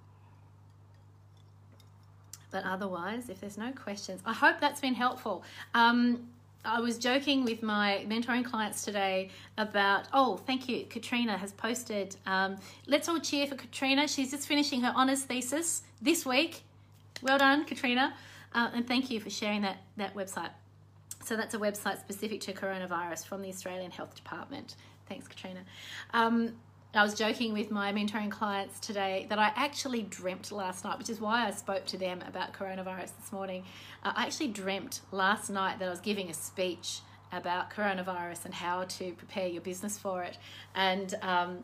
But 2.52 2.64
otherwise, 2.64 3.30
if 3.30 3.42
there's 3.42 3.58
no 3.58 3.72
questions, 3.72 4.22
I 4.26 4.34
hope 4.34 4.60
that's 4.60 4.80
been 4.80 4.94
helpful. 4.94 5.44
Um, 5.74 6.30
I 6.64 6.80
was 6.80 6.98
joking 6.98 7.46
with 7.46 7.64
my 7.64 8.06
mentoring 8.08 8.44
clients 8.44 8.84
today 8.84 9.30
about, 9.58 10.08
oh, 10.14 10.38
thank 10.38 10.68
you. 10.68 10.86
Katrina 10.90 11.38
has 11.38 11.52
posted, 11.54 12.16
um, 12.26 12.58
let's 12.88 13.08
all 13.08 13.20
cheer 13.20 13.48
for 13.48 13.56
Katrina. 13.56 14.08
She's 14.08 14.32
just 14.32 14.48
finishing 14.48 14.82
her 14.82 14.94
honours 14.96 15.24
thesis 15.24 15.84
this 16.02 16.26
week. 16.26 16.64
Well 17.22 17.38
done, 17.38 17.66
Katrina. 17.66 18.14
Uh, 18.54 18.70
and 18.74 18.88
thank 18.88 19.10
you 19.10 19.20
for 19.20 19.30
sharing 19.30 19.62
that, 19.62 19.78
that 19.98 20.16
website. 20.16 20.50
So 21.24 21.36
that's 21.36 21.54
a 21.54 21.60
website 21.60 22.00
specific 22.00 22.42
to 22.42 22.54
coronavirus 22.54 23.26
from 23.26 23.42
the 23.42 23.50
Australian 23.50 23.92
Health 23.92 24.16
Department. 24.16 24.76
Thanks, 25.08 25.28
Katrina. 25.28 25.62
Um, 26.14 26.54
I 26.98 27.04
was 27.04 27.14
joking 27.14 27.54
with 27.54 27.70
my 27.70 27.94
mentoring 27.94 28.32
clients 28.32 28.80
today 28.80 29.28
that 29.30 29.38
I 29.38 29.52
actually 29.56 30.02
dreamt 30.02 30.52
last 30.52 30.84
night, 30.84 30.98
which 30.98 31.12
is 31.12 31.22
why 31.22 31.46
I 31.46 31.52
spoke 31.52 31.86
to 31.88 31.98
them 31.98 32.24
about 32.28 32.54
coronavirus 32.54 33.12
this 33.20 33.32
morning. 33.32 33.66
Uh, 34.04 34.14
I 34.16 34.24
actually 34.26 34.48
dreamt 34.48 35.02
last 35.12 35.52
night 35.52 35.78
that 35.78 35.86
I 35.86 35.92
was 35.92 36.00
giving 36.00 36.30
a 36.32 36.34
speech 36.34 37.02
about 37.32 37.70
coronavirus 37.70 38.46
and 38.46 38.54
how 38.54 38.86
to 38.86 39.12
prepare 39.14 39.48
your 39.48 39.62
business 39.62 39.98
for 39.98 40.24
it. 40.24 40.38
And 40.74 41.14
um, 41.22 41.60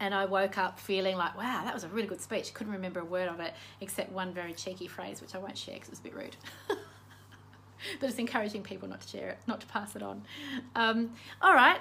and 0.00 0.14
I 0.14 0.24
woke 0.24 0.56
up 0.56 0.80
feeling 0.80 1.16
like, 1.16 1.36
wow, 1.36 1.60
that 1.64 1.74
was 1.74 1.84
a 1.84 1.88
really 1.88 2.08
good 2.08 2.22
speech. 2.22 2.54
Couldn't 2.54 2.72
remember 2.72 3.00
a 3.00 3.04
word 3.04 3.28
of 3.28 3.40
it 3.40 3.52
except 3.82 4.10
one 4.10 4.32
very 4.32 4.54
cheeky 4.54 4.86
phrase, 4.86 5.20
which 5.20 5.34
I 5.34 5.38
won't 5.38 5.58
share 5.58 5.74
because 5.74 5.88
it 5.88 5.92
was 5.92 6.00
a 6.00 6.02
bit 6.02 6.14
rude. 6.14 6.36
but 8.00 8.08
it's 8.08 8.18
encouraging 8.18 8.62
people 8.62 8.88
not 8.88 9.02
to 9.02 9.08
share 9.08 9.28
it, 9.28 9.38
not 9.46 9.60
to 9.60 9.66
pass 9.66 9.96
it 9.96 10.02
on. 10.02 10.22
Um, 10.74 11.10
all 11.42 11.52
right, 11.52 11.80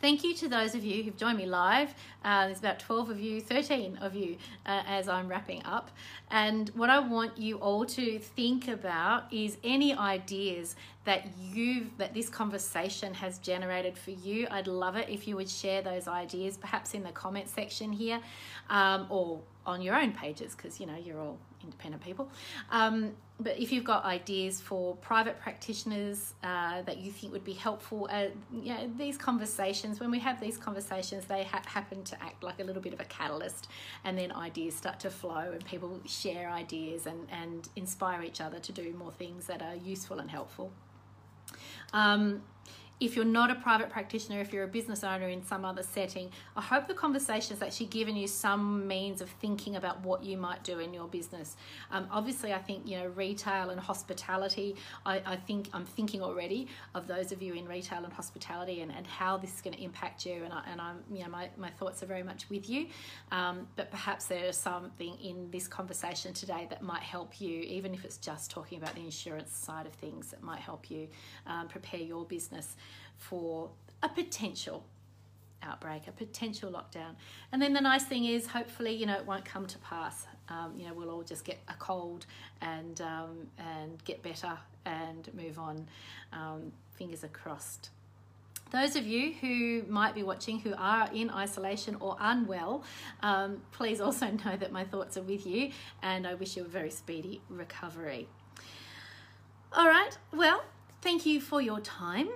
Thank 0.00 0.22
you 0.22 0.32
to 0.36 0.48
those 0.48 0.76
of 0.76 0.84
you 0.84 1.02
who've 1.02 1.16
joined 1.16 1.38
me 1.38 1.46
live. 1.46 1.92
Uh, 2.24 2.46
there's 2.46 2.60
about 2.60 2.78
12 2.78 3.10
of 3.10 3.20
you, 3.20 3.40
13 3.40 3.96
of 3.96 4.14
you 4.14 4.36
uh, 4.64 4.82
as 4.86 5.08
I'm 5.08 5.26
wrapping 5.26 5.64
up. 5.64 5.90
And 6.30 6.68
what 6.70 6.88
I 6.88 7.00
want 7.00 7.36
you 7.36 7.56
all 7.56 7.84
to 7.86 8.20
think 8.20 8.68
about 8.68 9.24
is 9.32 9.56
any 9.64 9.94
ideas 9.94 10.76
that 11.04 11.26
you've 11.42 11.98
that 11.98 12.14
this 12.14 12.28
conversation 12.28 13.12
has 13.14 13.38
generated 13.38 13.98
for 13.98 14.12
you. 14.12 14.46
I'd 14.52 14.68
love 14.68 14.94
it 14.94 15.08
if 15.08 15.26
you 15.26 15.34
would 15.34 15.50
share 15.50 15.82
those 15.82 16.06
ideas, 16.06 16.56
perhaps 16.56 16.94
in 16.94 17.02
the 17.02 17.10
comment 17.10 17.48
section 17.48 17.90
here, 17.90 18.20
um, 18.70 19.06
or 19.10 19.40
on 19.66 19.82
your 19.82 19.96
own 19.96 20.12
pages, 20.12 20.54
because 20.54 20.78
you 20.78 20.86
know 20.86 20.96
you're 20.96 21.18
all 21.18 21.38
independent 21.68 22.02
people. 22.02 22.26
Um, 22.70 23.12
but 23.40 23.54
if 23.64 23.70
you've 23.72 23.84
got 23.84 24.04
ideas 24.04 24.60
for 24.68 24.96
private 24.96 25.36
practitioners 25.38 26.34
uh, 26.42 26.82
that 26.82 26.98
you 26.98 27.10
think 27.12 27.32
would 27.32 27.44
be 27.44 27.58
helpful, 27.66 28.08
uh, 28.10 28.26
these 28.96 29.16
conversations, 29.16 30.00
when 30.00 30.10
we 30.10 30.18
have 30.28 30.40
these 30.40 30.56
conversations, 30.56 31.24
they 31.26 31.44
ha- 31.44 31.62
happen 31.66 32.02
to 32.04 32.14
act 32.28 32.42
like 32.42 32.58
a 32.58 32.64
little 32.64 32.82
bit 32.82 32.92
of 32.92 33.00
a 33.00 33.04
catalyst, 33.04 33.68
and 34.04 34.18
then 34.18 34.32
ideas 34.32 34.74
start 34.74 34.98
to 35.00 35.10
flow, 35.10 35.52
and 35.54 35.64
people 35.64 36.00
share 36.22 36.50
ideas 36.50 37.06
and, 37.06 37.20
and 37.30 37.68
inspire 37.76 38.22
each 38.22 38.40
other 38.40 38.58
to 38.58 38.72
do 38.72 38.86
more 39.02 39.12
things 39.12 39.46
that 39.46 39.62
are 39.62 39.76
useful 39.76 40.18
and 40.18 40.30
helpful. 40.30 40.72
Um, 41.92 42.42
if 43.00 43.14
you're 43.14 43.24
not 43.24 43.50
a 43.50 43.54
private 43.54 43.90
practitioner, 43.90 44.40
if 44.40 44.52
you're 44.52 44.64
a 44.64 44.68
business 44.68 45.04
owner 45.04 45.28
in 45.28 45.44
some 45.44 45.64
other 45.64 45.82
setting, 45.82 46.30
I 46.56 46.62
hope 46.62 46.88
the 46.88 46.94
conversation 46.94 47.56
has 47.56 47.62
actually 47.62 47.86
given 47.86 48.16
you 48.16 48.26
some 48.26 48.88
means 48.88 49.20
of 49.20 49.28
thinking 49.28 49.76
about 49.76 50.02
what 50.02 50.24
you 50.24 50.36
might 50.36 50.64
do 50.64 50.80
in 50.80 50.92
your 50.92 51.06
business. 51.06 51.56
Um, 51.92 52.08
obviously, 52.10 52.52
I 52.52 52.58
think 52.58 52.88
you 52.88 52.98
know 52.98 53.06
retail 53.08 53.70
and 53.70 53.80
hospitality. 53.80 54.74
I, 55.06 55.22
I, 55.24 55.36
think 55.36 55.68
I'm 55.72 55.84
thinking 55.84 56.22
already 56.22 56.66
of 56.94 57.06
those 57.06 57.30
of 57.30 57.40
you 57.40 57.54
in 57.54 57.66
retail 57.68 58.02
and 58.04 58.12
hospitality 58.12 58.80
and, 58.80 58.90
and 58.90 59.06
how 59.06 59.36
this 59.36 59.54
is 59.54 59.60
going 59.60 59.76
to 59.76 59.82
impact 59.82 60.26
you. 60.26 60.42
And, 60.44 60.52
I, 60.52 60.62
and 60.70 60.80
I'm 60.80 60.98
you 61.12 61.22
know 61.22 61.30
my, 61.30 61.50
my 61.56 61.70
thoughts 61.70 62.02
are 62.02 62.06
very 62.06 62.24
much 62.24 62.48
with 62.50 62.68
you. 62.68 62.86
Um, 63.30 63.68
but 63.76 63.90
perhaps 63.90 64.26
there's 64.26 64.56
something 64.56 65.14
in 65.22 65.50
this 65.50 65.68
conversation 65.68 66.32
today 66.32 66.66
that 66.70 66.82
might 66.82 67.02
help 67.02 67.40
you, 67.40 67.60
even 67.60 67.94
if 67.94 68.04
it's 68.04 68.16
just 68.16 68.50
talking 68.50 68.78
about 68.78 68.94
the 68.96 69.02
insurance 69.02 69.54
side 69.54 69.86
of 69.86 69.92
things, 69.92 70.30
that 70.30 70.42
might 70.42 70.60
help 70.60 70.90
you 70.90 71.06
um, 71.46 71.68
prepare 71.68 72.00
your 72.00 72.24
business 72.24 72.76
for 73.16 73.70
a 74.02 74.08
potential 74.08 74.84
outbreak, 75.62 76.06
a 76.06 76.12
potential 76.12 76.70
lockdown. 76.70 77.14
And 77.52 77.60
then 77.60 77.72
the 77.72 77.80
nice 77.80 78.04
thing 78.04 78.24
is, 78.24 78.46
hopefully, 78.46 78.92
you 78.92 79.06
know, 79.06 79.14
it 79.14 79.26
won't 79.26 79.44
come 79.44 79.66
to 79.66 79.78
pass. 79.78 80.26
Um, 80.48 80.74
you 80.76 80.86
know, 80.86 80.94
we'll 80.94 81.10
all 81.10 81.22
just 81.22 81.44
get 81.44 81.58
a 81.68 81.74
cold 81.74 82.26
and 82.60 83.00
um, 83.00 83.48
and 83.58 84.02
get 84.04 84.22
better 84.22 84.56
and 84.86 85.28
move 85.34 85.58
on. 85.58 85.86
Um, 86.32 86.72
fingers 86.96 87.24
are 87.24 87.28
crossed. 87.28 87.90
Those 88.70 88.96
of 88.96 89.06
you 89.06 89.32
who 89.40 89.82
might 89.88 90.14
be 90.14 90.22
watching 90.22 90.58
who 90.58 90.74
are 90.76 91.08
in 91.12 91.30
isolation 91.30 91.96
or 92.00 92.16
unwell, 92.20 92.84
um, 93.22 93.62
please 93.72 94.00
also 94.00 94.26
know 94.44 94.56
that 94.56 94.72
my 94.72 94.84
thoughts 94.84 95.16
are 95.16 95.22
with 95.22 95.46
you 95.46 95.70
and 96.02 96.26
I 96.26 96.34
wish 96.34 96.56
you 96.56 96.64
a 96.64 96.68
very 96.68 96.90
speedy 96.90 97.40
recovery. 97.48 98.28
All 99.72 99.86
right, 99.86 100.16
well, 100.34 100.62
thank 101.00 101.24
you 101.24 101.40
for 101.40 101.62
your 101.62 101.80
time 101.80 102.28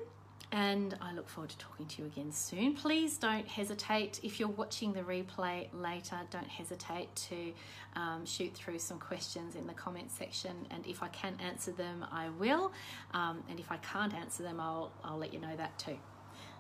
and 0.52 0.94
I 1.00 1.14
look 1.14 1.28
forward 1.30 1.48
to 1.50 1.58
talking 1.58 1.86
to 1.86 2.02
you 2.02 2.08
again 2.08 2.30
soon. 2.30 2.74
Please 2.74 3.16
don't 3.16 3.48
hesitate, 3.48 4.20
if 4.22 4.38
you're 4.38 4.50
watching 4.50 4.92
the 4.92 5.00
replay 5.00 5.68
later, 5.72 6.16
don't 6.30 6.46
hesitate 6.46 7.14
to 7.16 7.52
um, 7.96 8.26
shoot 8.26 8.52
through 8.54 8.78
some 8.78 8.98
questions 8.98 9.56
in 9.56 9.66
the 9.66 9.72
comment 9.72 10.10
section. 10.10 10.66
And 10.70 10.86
if 10.86 11.02
I 11.02 11.08
can 11.08 11.38
answer 11.40 11.72
them, 11.72 12.04
I 12.12 12.28
will. 12.38 12.70
Um, 13.14 13.42
and 13.48 13.58
if 13.58 13.72
I 13.72 13.78
can't 13.78 14.12
answer 14.12 14.42
them, 14.42 14.60
I'll, 14.60 14.92
I'll 15.02 15.18
let 15.18 15.32
you 15.32 15.40
know 15.40 15.56
that 15.56 15.78
too. 15.78 15.96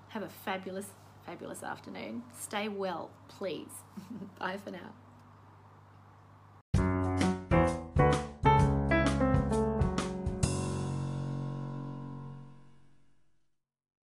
Have 0.08 0.22
a 0.22 0.28
fabulous, 0.28 0.86
fabulous 1.26 1.62
afternoon. 1.62 2.22
Stay 2.40 2.68
well, 2.68 3.10
please. 3.28 3.70
Bye 4.38 4.56
for 4.56 4.70
now. 4.70 5.01